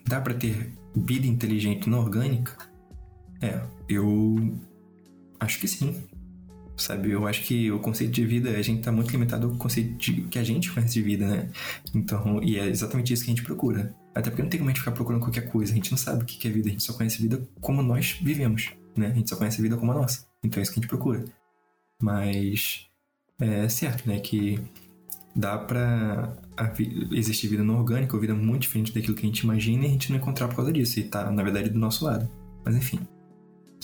Dá 0.07 0.21
para 0.21 0.35
ter 0.35 0.71
vida 0.95 1.25
inteligente 1.25 1.89
não 1.89 1.99
orgânica? 1.99 2.55
É, 3.41 3.59
eu 3.89 4.55
Acho 5.39 5.59
que 5.59 5.67
sim. 5.67 6.03
Sabe, 6.77 7.11
eu 7.11 7.25
acho 7.25 7.41
que 7.43 7.71
o 7.71 7.79
conceito 7.79 8.11
de 8.11 8.25
vida, 8.25 8.49
a 8.49 8.61
gente 8.61 8.81
tá 8.81 8.91
muito 8.91 9.09
limitado 9.09 9.47
ao 9.47 9.55
conceito 9.55 9.97
de, 9.97 10.23
que 10.23 10.37
a 10.37 10.43
gente 10.43 10.69
conhece 10.73 10.95
de 10.95 11.01
vida, 11.01 11.25
né? 11.25 11.49
Então, 11.93 12.43
e 12.43 12.57
é 12.59 12.67
exatamente 12.67 13.13
isso 13.13 13.23
que 13.23 13.31
a 13.31 13.33
gente 13.33 13.45
procura. 13.45 13.95
Até 14.13 14.29
porque 14.29 14.43
não 14.43 14.49
tem 14.49 14.59
como 14.59 14.69
a 14.69 14.73
gente 14.73 14.81
ficar 14.81 14.91
procurando 14.91 15.21
qualquer 15.21 15.49
coisa, 15.49 15.71
a 15.71 15.75
gente 15.75 15.89
não 15.89 15.97
sabe 15.97 16.23
o 16.23 16.25
que 16.25 16.45
é 16.45 16.51
vida, 16.51 16.67
a 16.67 16.71
gente 16.71 16.83
só 16.83 16.91
conhece 16.91 17.21
vida 17.21 17.47
como 17.61 17.81
nós 17.81 18.19
vivemos, 18.21 18.73
né? 18.97 19.07
A 19.07 19.13
gente 19.13 19.29
só 19.29 19.37
conhece 19.37 19.61
vida 19.61 19.77
como 19.77 19.93
a 19.93 19.95
nossa. 19.95 20.25
Então 20.43 20.59
é 20.59 20.63
isso 20.63 20.73
que 20.73 20.79
a 20.79 20.81
gente 20.81 20.89
procura. 20.89 21.23
Mas 22.01 22.87
é 23.39 23.69
certo, 23.69 24.07
né, 24.07 24.19
que 24.19 24.59
dá 25.35 25.57
pra 25.57 26.35
existir 27.11 27.47
vida 27.47 27.63
não 27.63 27.77
orgânica, 27.77 28.15
ou 28.15 28.21
vida 28.21 28.33
muito 28.33 28.63
diferente 28.63 28.93
daquilo 28.93 29.15
que 29.15 29.23
a 29.23 29.27
gente 29.27 29.39
imagina 29.39 29.83
e 29.83 29.87
a 29.87 29.91
gente 29.91 30.09
não 30.09 30.17
encontrar 30.17 30.47
por 30.47 30.55
causa 30.55 30.71
disso, 30.71 30.99
e 30.99 31.03
tá, 31.03 31.29
na 31.31 31.43
verdade, 31.43 31.69
do 31.69 31.79
nosso 31.79 32.05
lado. 32.05 32.29
Mas 32.63 32.75
enfim. 32.75 32.99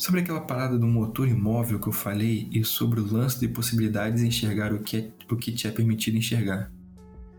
Sobre 0.01 0.21
aquela 0.21 0.41
parada 0.41 0.79
do 0.79 0.87
motor 0.87 1.27
imóvel 1.27 1.79
que 1.79 1.87
eu 1.87 1.93
falei 1.93 2.49
e 2.51 2.65
sobre 2.65 2.99
o 2.99 3.05
lance 3.05 3.39
de 3.39 3.47
possibilidades 3.47 4.21
de 4.21 4.27
enxergar 4.27 4.73
o 4.73 4.79
que, 4.79 4.97
é, 4.97 5.11
o 5.31 5.35
que 5.35 5.51
te 5.51 5.67
é 5.67 5.71
permitido 5.71 6.17
enxergar. 6.17 6.71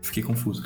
Fiquei 0.01 0.23
confuso. 0.23 0.63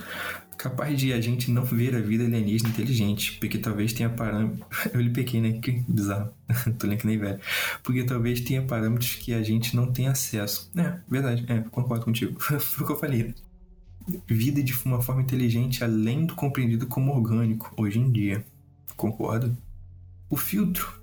Capaz 0.55 0.95
de 0.99 1.12
a 1.12 1.19
gente 1.19 1.49
não 1.49 1.63
ver 1.63 1.95
a 1.95 1.99
vida 1.99 2.23
alienígena 2.23 2.69
inteligente, 2.69 3.39
porque 3.39 3.57
talvez 3.57 3.93
tenha 3.93 4.12
parâmetros. 4.12 4.63
Eu 4.93 5.01
lhe 5.01 5.10
pequei, 5.10 5.41
né? 5.41 5.53
Que 5.53 5.83
bizarro. 5.88 6.31
Tô 6.77 6.86
lendo 6.86 6.99
que 6.99 7.07
nem 7.07 7.17
velho. 7.17 7.39
Porque 7.81 8.03
talvez 8.03 8.41
tenha 8.41 8.62
parâmetros 8.62 9.15
que 9.15 9.33
a 9.33 9.41
gente 9.41 9.75
não 9.75 9.91
tem 9.91 10.07
acesso. 10.07 10.71
É, 10.77 10.99
verdade. 11.10 11.45
É, 11.47 11.62
concordo 11.62 12.05
contigo. 12.05 12.38
Foi 12.39 12.83
o 12.83 12.86
que 12.86 12.93
eu 12.93 12.99
falei. 12.99 13.33
Vida 14.27 14.62
de 14.62 14.71
uma 14.86 15.01
forma 15.01 15.23
inteligente 15.23 15.83
além 15.83 16.27
do 16.27 16.36
compreendido 16.36 16.86
como 16.86 17.12
orgânico, 17.12 17.73
hoje 17.75 17.97
em 17.97 18.12
dia. 18.12 18.45
Concordo. 18.95 19.57
O 20.29 20.38
filtro 20.38 20.96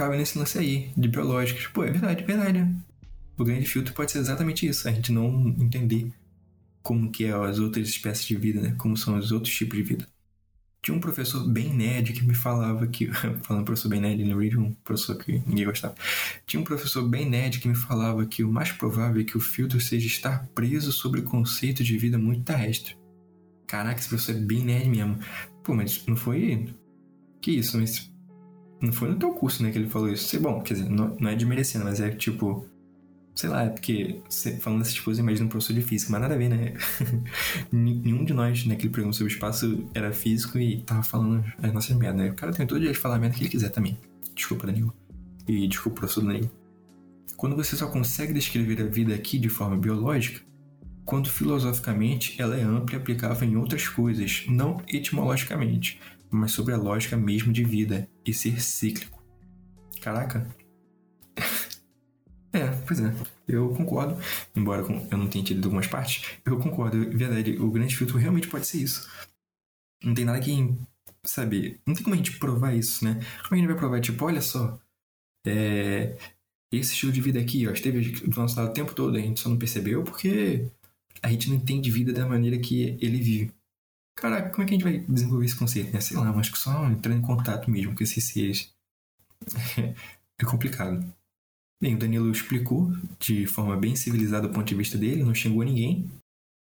cabe 0.00 0.16
nesse 0.16 0.38
lance 0.38 0.58
aí, 0.58 0.90
de 0.96 1.08
biológicos. 1.08 1.66
Pô, 1.66 1.84
é 1.84 1.90
verdade, 1.90 2.22
é 2.22 2.26
verdade. 2.26 2.74
O 3.36 3.44
grande 3.44 3.66
filtro 3.66 3.92
pode 3.92 4.10
ser 4.10 4.20
exatamente 4.20 4.66
isso, 4.66 4.88
a 4.88 4.92
gente 4.92 5.12
não 5.12 5.54
entender 5.58 6.10
como 6.82 7.10
que 7.10 7.26
é 7.26 7.32
as 7.32 7.58
outras 7.58 7.86
espécies 7.86 8.24
de 8.26 8.34
vida, 8.34 8.62
né? 8.62 8.74
Como 8.78 8.96
são 8.96 9.18
os 9.18 9.30
outros 9.30 9.54
tipos 9.54 9.76
de 9.76 9.82
vida. 9.82 10.08
Tinha 10.82 10.96
um 10.96 11.00
professor 11.00 11.46
bem 11.46 11.74
nerd 11.74 12.14
que 12.14 12.24
me 12.24 12.34
falava 12.34 12.86
que... 12.86 13.08
falando 13.44 13.66
professor 13.66 13.90
bem 13.90 14.00
nerd, 14.00 14.24
no 14.24 14.48
de 14.48 14.56
um 14.56 14.72
professor 14.72 15.16
que 15.16 15.32
ninguém 15.46 15.66
gostava. 15.66 15.94
Tinha 16.46 16.60
um 16.60 16.64
professor 16.64 17.06
bem 17.06 17.28
nerd 17.28 17.60
que 17.60 17.68
me 17.68 17.74
falava 17.74 18.24
que 18.24 18.42
o 18.42 18.50
mais 18.50 18.72
provável 18.72 19.20
é 19.20 19.24
que 19.24 19.36
o 19.36 19.40
filtro 19.40 19.78
seja 19.78 20.06
estar 20.06 20.46
preso 20.54 20.92
sobre 20.92 21.20
o 21.20 21.24
conceito 21.24 21.84
de 21.84 21.98
vida 21.98 22.16
muito 22.16 22.44
terrestre. 22.44 22.96
Caraca, 23.66 24.00
esse 24.00 24.08
professor 24.08 24.34
é 24.34 24.40
bem 24.40 24.64
nerd 24.64 24.88
mesmo. 24.88 25.18
Pô, 25.62 25.74
mas 25.74 26.06
não 26.06 26.16
foi... 26.16 26.74
Que 27.42 27.52
isso, 27.52 27.78
mas 27.78 28.10
não 28.80 28.92
foi 28.92 29.08
no 29.08 29.16
teu 29.16 29.30
curso, 29.32 29.62
né, 29.62 29.70
que 29.70 29.78
ele 29.78 29.88
falou 29.88 30.08
isso. 30.08 30.38
Bom, 30.40 30.60
quer 30.62 30.74
dizer, 30.74 30.88
não, 30.88 31.16
não 31.20 31.30
é 31.30 31.34
de 31.34 31.44
merecendo, 31.44 31.84
mas 31.84 32.00
é 32.00 32.10
tipo. 32.10 32.66
Sei 33.34 33.48
lá, 33.48 33.62
é 33.62 33.68
porque 33.68 34.20
falando 34.60 34.80
dessas 34.80 34.98
coisas, 34.98 35.22
imagina 35.22 35.46
um 35.46 35.48
professor 35.48 35.72
de 35.72 35.80
física, 35.80 36.10
mas 36.12 36.20
nada 36.20 36.34
a 36.34 36.36
ver, 36.36 36.48
né? 36.48 36.74
Nenhum 37.70 38.24
de 38.24 38.34
nós 38.34 38.66
naquele 38.66 38.90
programa 38.90 39.12
sobre 39.12 39.32
espaço 39.32 39.88
era 39.94 40.12
físico 40.12 40.58
e 40.58 40.82
tava 40.82 41.02
falando 41.02 41.44
as 41.62 41.72
nossas 41.72 41.96
merdas, 41.96 42.20
né? 42.20 42.30
O 42.30 42.34
cara 42.34 42.52
tem 42.52 42.66
todo 42.66 42.80
dia 42.80 42.92
de 42.92 42.98
falar 42.98 43.16
a 43.16 43.18
merda 43.18 43.36
que 43.36 43.42
ele 43.42 43.48
quiser 43.48 43.70
também. 43.70 43.96
Desculpa, 44.34 44.66
Danilo. 44.66 44.92
E 45.46 45.66
desculpa, 45.68 46.00
professor 46.00 46.24
Danilo. 46.24 46.50
Quando 47.36 47.56
você 47.56 47.76
só 47.76 47.86
consegue 47.86 48.34
descrever 48.34 48.82
a 48.82 48.86
vida 48.86 49.14
aqui 49.14 49.38
de 49.38 49.48
forma 49.48 49.76
biológica, 49.76 50.40
quando 51.04 51.30
filosoficamente 51.30 52.40
ela 52.40 52.56
é 52.56 52.62
ampla 52.62 52.96
e 52.96 52.98
aplicável 52.98 53.48
em 53.48 53.56
outras 53.56 53.88
coisas, 53.88 54.44
não 54.48 54.82
etimologicamente, 54.86 55.98
mas 56.30 56.52
sobre 56.52 56.74
a 56.74 56.76
lógica 56.76 57.16
mesmo 57.16 57.52
de 57.52 57.64
vida 57.64 58.08
e 58.24 58.32
ser 58.32 58.60
cíclico. 58.60 59.22
Caraca. 60.00 60.46
é, 62.52 62.68
pois 62.86 63.00
é. 63.00 63.12
Eu 63.46 63.70
concordo, 63.70 64.16
embora 64.54 64.82
eu 64.82 65.18
não 65.18 65.28
tenha 65.28 65.44
tido 65.44 65.64
algumas 65.64 65.86
partes, 65.86 66.38
eu 66.44 66.58
concordo, 66.58 67.02
é 67.02 67.06
verdade, 67.06 67.58
o 67.58 67.70
grande 67.70 67.96
filtro 67.96 68.16
realmente 68.16 68.48
pode 68.48 68.66
ser 68.66 68.78
isso. 68.78 69.10
Não 70.02 70.14
tem 70.14 70.24
nada 70.24 70.40
que, 70.40 70.52
sabe, 71.24 71.80
não 71.84 71.94
tem 71.94 72.04
como 72.04 72.14
a 72.14 72.16
gente 72.16 72.38
provar 72.38 72.74
isso, 72.74 73.04
né? 73.04 73.20
Como 73.42 73.54
a 73.54 73.56
gente 73.56 73.66
vai 73.66 73.76
provar, 73.76 74.00
tipo, 74.00 74.24
olha 74.24 74.40
só, 74.40 74.78
é, 75.44 76.16
esse 76.72 76.92
estilo 76.92 77.12
de 77.12 77.20
vida 77.20 77.40
aqui, 77.40 77.66
ó, 77.66 77.72
esteve 77.72 78.10
do 78.20 78.40
nosso 78.40 78.56
lado 78.56 78.70
o 78.70 78.74
tempo 78.74 78.94
todo, 78.94 79.16
a 79.16 79.20
gente 79.20 79.40
só 79.40 79.48
não 79.48 79.58
percebeu 79.58 80.04
porque 80.04 80.70
a 81.22 81.28
gente 81.28 81.48
não 81.48 81.56
entende 81.56 81.90
vida 81.90 82.12
da 82.12 82.26
maneira 82.26 82.58
que 82.58 82.96
ele 83.00 83.20
vive. 83.20 83.52
Caraca, 84.20 84.50
como 84.50 84.62
é 84.62 84.66
que 84.66 84.74
a 84.74 84.78
gente 84.78 84.84
vai 84.84 84.98
desenvolver 84.98 85.46
esse 85.46 85.56
conceito, 85.56 85.92
né? 85.94 86.00
Sei 86.00 86.14
lá, 86.14 86.30
que 86.42 86.58
só 86.58 86.86
entrando 86.86 87.18
em 87.18 87.22
contato 87.22 87.70
mesmo 87.70 87.96
com 87.96 88.04
esses 88.04 88.22
seres. 88.22 88.70
é 90.38 90.44
complicado. 90.44 91.02
Bem, 91.80 91.94
o 91.94 91.98
Danilo 91.98 92.30
explicou 92.30 92.92
de 93.18 93.46
forma 93.46 93.74
bem 93.78 93.96
civilizada 93.96 94.46
do 94.46 94.52
ponto 94.52 94.66
de 94.66 94.74
vista 94.74 94.98
dele, 94.98 95.24
não 95.24 95.34
xingou 95.34 95.64
ninguém. 95.64 96.10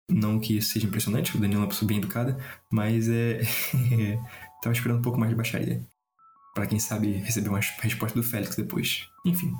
Não 0.09 0.39
que 0.39 0.57
isso 0.57 0.71
seja 0.71 0.87
impressionante, 0.87 1.37
o 1.37 1.39
Danilo 1.39 1.61
é 1.61 1.63
uma 1.63 1.69
pessoa 1.69 1.87
bem 1.87 1.99
educada, 1.99 2.35
mas 2.71 3.07
é. 3.07 3.41
Tava 4.63 4.73
esperando 4.73 4.97
um 4.97 5.03
pouco 5.03 5.19
mais 5.19 5.29
de 5.29 5.35
baixaria. 5.35 5.85
Para 6.55 6.65
quem 6.65 6.79
sabe 6.79 7.11
receber 7.17 7.49
uma 7.49 7.59
resposta 7.59 8.19
do 8.19 8.25
Félix 8.25 8.55
depois. 8.55 9.07
Enfim. 9.23 9.53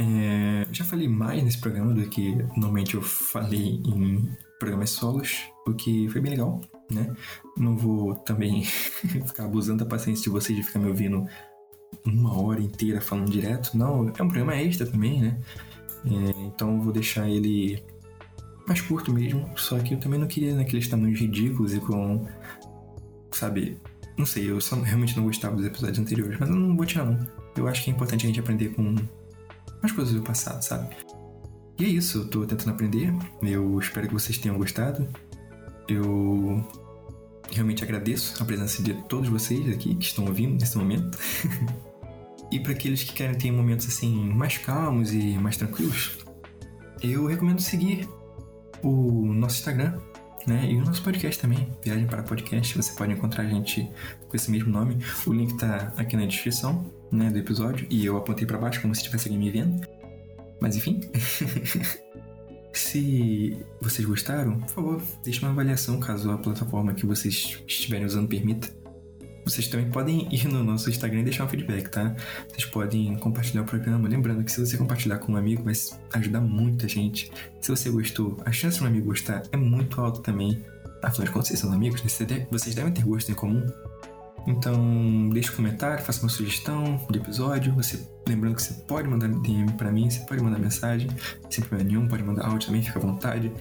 É... 0.00 0.66
Já 0.72 0.84
falei 0.84 1.06
mais 1.06 1.40
nesse 1.44 1.58
programa 1.58 1.94
do 1.94 2.08
que 2.08 2.34
normalmente 2.56 2.96
eu 2.96 3.02
falei 3.02 3.80
em 3.86 4.36
programas 4.58 4.90
solos, 4.90 5.44
o 5.68 5.74
que 5.74 6.08
foi 6.08 6.20
bem 6.20 6.32
legal 6.32 6.60
né? 6.90 7.14
Não 7.56 7.76
vou 7.76 8.14
também 8.14 8.64
ficar 9.26 9.44
abusando 9.44 9.84
da 9.84 9.90
paciência 9.90 10.24
de 10.24 10.30
vocês 10.30 10.56
de 10.56 10.64
ficar 10.64 10.78
me 10.78 10.88
ouvindo 10.88 11.26
uma 12.04 12.40
hora 12.40 12.60
inteira 12.60 13.00
falando 13.00 13.30
direto. 13.30 13.76
Não, 13.76 14.08
é 14.08 14.22
um 14.22 14.28
programa 14.28 14.56
extra 14.56 14.86
também, 14.86 15.20
né? 15.20 15.38
É, 16.04 16.40
então 16.42 16.80
vou 16.80 16.92
deixar 16.92 17.28
ele 17.28 17.82
mais 18.66 18.80
curto 18.80 19.12
mesmo. 19.12 19.48
Só 19.56 19.78
que 19.78 19.94
eu 19.94 20.00
também 20.00 20.18
não 20.18 20.26
queria 20.26 20.54
naqueles 20.54 20.88
tamanhos 20.88 21.20
ridículos 21.20 21.74
e 21.74 21.80
com. 21.80 22.26
Sabe? 23.32 23.78
Não 24.16 24.24
sei, 24.24 24.50
eu 24.50 24.60
só 24.60 24.76
realmente 24.76 25.16
não 25.16 25.24
gostava 25.24 25.56
dos 25.56 25.66
episódios 25.66 25.98
anteriores. 25.98 26.38
Mas 26.38 26.48
eu 26.48 26.56
não 26.56 26.76
vou 26.76 26.86
tirar, 26.86 27.04
não. 27.04 27.26
Eu 27.56 27.68
acho 27.68 27.84
que 27.84 27.90
é 27.90 27.92
importante 27.92 28.24
a 28.24 28.28
gente 28.28 28.40
aprender 28.40 28.70
com 28.70 28.94
as 29.82 29.92
coisas 29.92 30.14
do 30.14 30.22
passado, 30.22 30.62
sabe? 30.62 30.94
E 31.78 31.84
é 31.84 31.88
isso, 31.88 32.18
eu 32.18 32.28
tô 32.28 32.46
tentando 32.46 32.70
aprender. 32.70 33.12
Eu 33.42 33.78
espero 33.78 34.08
que 34.08 34.14
vocês 34.14 34.38
tenham 34.38 34.56
gostado. 34.56 35.06
Eu 35.88 36.64
realmente 37.50 37.82
agradeço 37.84 38.42
a 38.42 38.46
presença 38.46 38.82
de 38.82 38.94
todos 39.04 39.28
vocês 39.28 39.68
aqui 39.68 39.94
que 39.94 40.04
estão 40.04 40.24
ouvindo 40.24 40.58
nesse 40.58 40.76
momento. 40.76 41.18
e 42.50 42.58
para 42.60 42.72
aqueles 42.72 43.02
que 43.04 43.12
querem 43.12 43.36
ter 43.36 43.50
momentos 43.50 43.86
assim 43.86 44.12
mais 44.30 44.58
calmos 44.58 45.12
e 45.12 45.38
mais 45.38 45.56
tranquilos, 45.56 46.18
eu 47.02 47.26
recomendo 47.26 47.60
seguir 47.60 48.08
o 48.82 49.32
nosso 49.32 49.58
Instagram, 49.58 49.98
né? 50.46 50.68
E 50.70 50.76
o 50.76 50.84
nosso 50.84 51.02
podcast 51.02 51.40
também, 51.40 51.68
Viagem 51.84 52.06
para 52.06 52.22
Podcast. 52.22 52.76
Você 52.76 52.92
pode 52.92 53.12
encontrar 53.12 53.44
a 53.44 53.48
gente 53.48 53.88
com 54.28 54.36
esse 54.36 54.50
mesmo 54.50 54.70
nome. 54.70 54.98
O 55.26 55.32
link 55.32 55.56
tá 55.56 55.92
aqui 55.96 56.16
na 56.16 56.24
descrição, 56.24 56.90
né, 57.10 57.30
do 57.30 57.38
episódio. 57.38 57.86
E 57.90 58.04
eu 58.04 58.16
apontei 58.16 58.46
para 58.46 58.58
baixo 58.58 58.80
como 58.80 58.94
se 58.94 59.02
tivesse 59.02 59.28
alguém 59.28 59.38
me 59.38 59.50
vendo. 59.50 59.86
Mas 60.60 60.76
enfim. 60.76 61.00
se 62.78 63.56
vocês 63.80 64.06
gostaram, 64.06 64.58
por 64.60 64.70
favor, 64.70 65.02
deixe 65.24 65.40
uma 65.40 65.50
avaliação 65.50 65.98
caso 66.00 66.30
a 66.30 66.38
plataforma 66.38 66.94
que 66.94 67.06
vocês 67.06 67.58
estiverem 67.66 68.06
usando 68.06 68.28
permita. 68.28 68.68
Vocês 69.44 69.68
também 69.68 69.88
podem 69.90 70.28
ir 70.34 70.48
no 70.48 70.64
nosso 70.64 70.90
Instagram 70.90 71.20
e 71.20 71.24
deixar 71.24 71.44
um 71.44 71.48
feedback, 71.48 71.88
tá? 71.88 72.16
Vocês 72.48 72.64
podem 72.64 73.16
compartilhar 73.16 73.62
o 73.62 73.64
programa. 73.64 74.08
Lembrando 74.08 74.42
que 74.42 74.50
se 74.50 74.58
você 74.58 74.76
compartilhar 74.76 75.18
com 75.18 75.32
um 75.32 75.36
amigo, 75.36 75.62
vai 75.62 75.74
ajudar 76.14 76.40
muita 76.40 76.88
gente. 76.88 77.30
Se 77.60 77.70
você 77.70 77.88
gostou, 77.88 78.36
a 78.44 78.50
chance 78.50 78.78
de 78.78 78.84
um 78.84 78.88
amigo 78.88 79.06
gostar 79.06 79.44
é 79.52 79.56
muito 79.56 80.00
alta 80.00 80.20
também. 80.20 80.60
Afinal 81.00 81.26
de 81.26 81.32
contas, 81.32 81.48
vocês 81.48 81.60
são 81.60 81.72
amigos, 81.72 82.02
né? 82.02 82.46
vocês 82.50 82.74
devem 82.74 82.92
ter 82.92 83.04
gosto 83.04 83.30
em 83.30 83.34
comum. 83.34 83.64
Então, 84.46 85.28
deixe 85.30 85.50
um 85.50 85.56
comentário, 85.56 86.04
faça 86.04 86.22
uma 86.22 86.28
sugestão 86.28 87.00
de 87.10 87.18
episódio. 87.18 87.72
Você, 87.74 88.06
lembrando 88.28 88.54
que 88.54 88.62
você 88.62 88.74
pode 88.74 89.08
mandar 89.08 89.28
DM 89.28 89.72
para 89.72 89.90
mim, 89.90 90.08
você 90.08 90.20
pode 90.20 90.42
mandar 90.42 90.58
mensagem, 90.58 91.08
sem 91.50 91.64
problema 91.64 91.90
nenhum, 91.90 92.08
pode 92.08 92.22
mandar 92.22 92.46
áudio 92.46 92.66
também, 92.66 92.82
fica 92.82 92.98
à 92.98 93.02
vontade. 93.02 93.52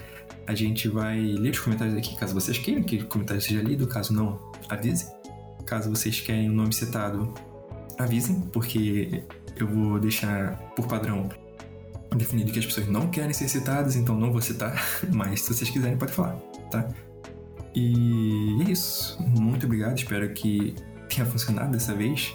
A 0.46 0.54
gente 0.54 0.88
vai 0.88 1.20
ler 1.20 1.52
os 1.52 1.60
comentários 1.60 1.98
aqui, 1.98 2.16
caso 2.16 2.34
vocês 2.34 2.60
queiram 2.60 2.84
que 2.84 2.98
o 2.98 3.08
comentário 3.08 3.42
seja 3.42 3.62
lido, 3.62 3.88
caso 3.88 4.14
não, 4.14 4.40
avise. 4.70 5.08
Caso 5.66 5.90
vocês 5.90 6.20
querem 6.22 6.50
o 6.50 6.54
nome 6.54 6.72
citado, 6.72 7.34
avisem, 7.98 8.42
porque 8.54 9.24
eu 9.58 9.68
vou 9.68 10.00
deixar 10.00 10.56
por 10.76 10.88
padrão 10.88 11.28
definido 12.16 12.52
que 12.52 12.60
as 12.60 12.66
pessoas 12.66 12.88
não 12.88 13.10
querem 13.10 13.34
ser 13.34 13.50
citadas, 13.50 13.96
então 13.96 14.16
não 14.16 14.32
vou 14.32 14.42
citar, 14.42 14.82
mas 15.12 15.42
se 15.42 15.54
vocês 15.54 15.70
quiserem 15.70 15.98
pode 15.98 16.12
falar, 16.12 16.36
tá? 16.70 16.88
E 17.76 18.64
é 18.66 18.72
isso. 18.72 19.22
Muito 19.22 19.66
obrigado, 19.66 19.98
espero 19.98 20.32
que 20.34 20.74
tenha 21.10 21.26
funcionado 21.26 21.72
dessa 21.72 21.94
vez. 21.94 22.34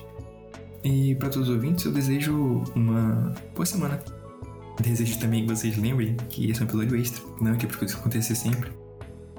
E 0.84 1.14
para 1.16 1.28
todos 1.28 1.48
os 1.48 1.54
ouvintes, 1.54 1.84
eu 1.84 1.92
desejo 1.92 2.62
uma 2.74 3.34
boa 3.54 3.66
semana. 3.66 4.02
Desejo 4.80 5.18
também 5.18 5.44
que 5.44 5.54
vocês 5.54 5.76
lembrem 5.76 6.16
que 6.28 6.50
esse 6.50 6.60
é 6.60 6.64
um 6.64 6.68
episódio 6.68 6.96
extra, 6.96 7.22
não 7.40 7.52
é 7.52 7.56
que 7.56 7.66
acontecer 7.66 8.34
sempre. 8.34 8.70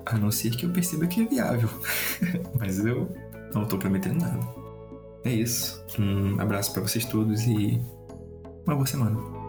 A 0.05 0.17
não 0.17 0.31
ser 0.31 0.51
que 0.51 0.65
eu 0.65 0.69
perceba 0.69 1.07
que 1.07 1.21
é 1.21 1.25
viável. 1.25 1.69
Mas 2.59 2.83
eu 2.83 3.09
não 3.53 3.65
tô 3.65 3.77
prometendo 3.77 4.19
nada. 4.19 4.39
É 5.23 5.31
isso. 5.31 5.83
Um 5.99 6.39
abraço 6.39 6.73
para 6.73 6.81
vocês 6.81 7.05
todos 7.05 7.41
e 7.43 7.79
uma 8.65 8.75
boa 8.75 8.87
semana. 8.87 9.40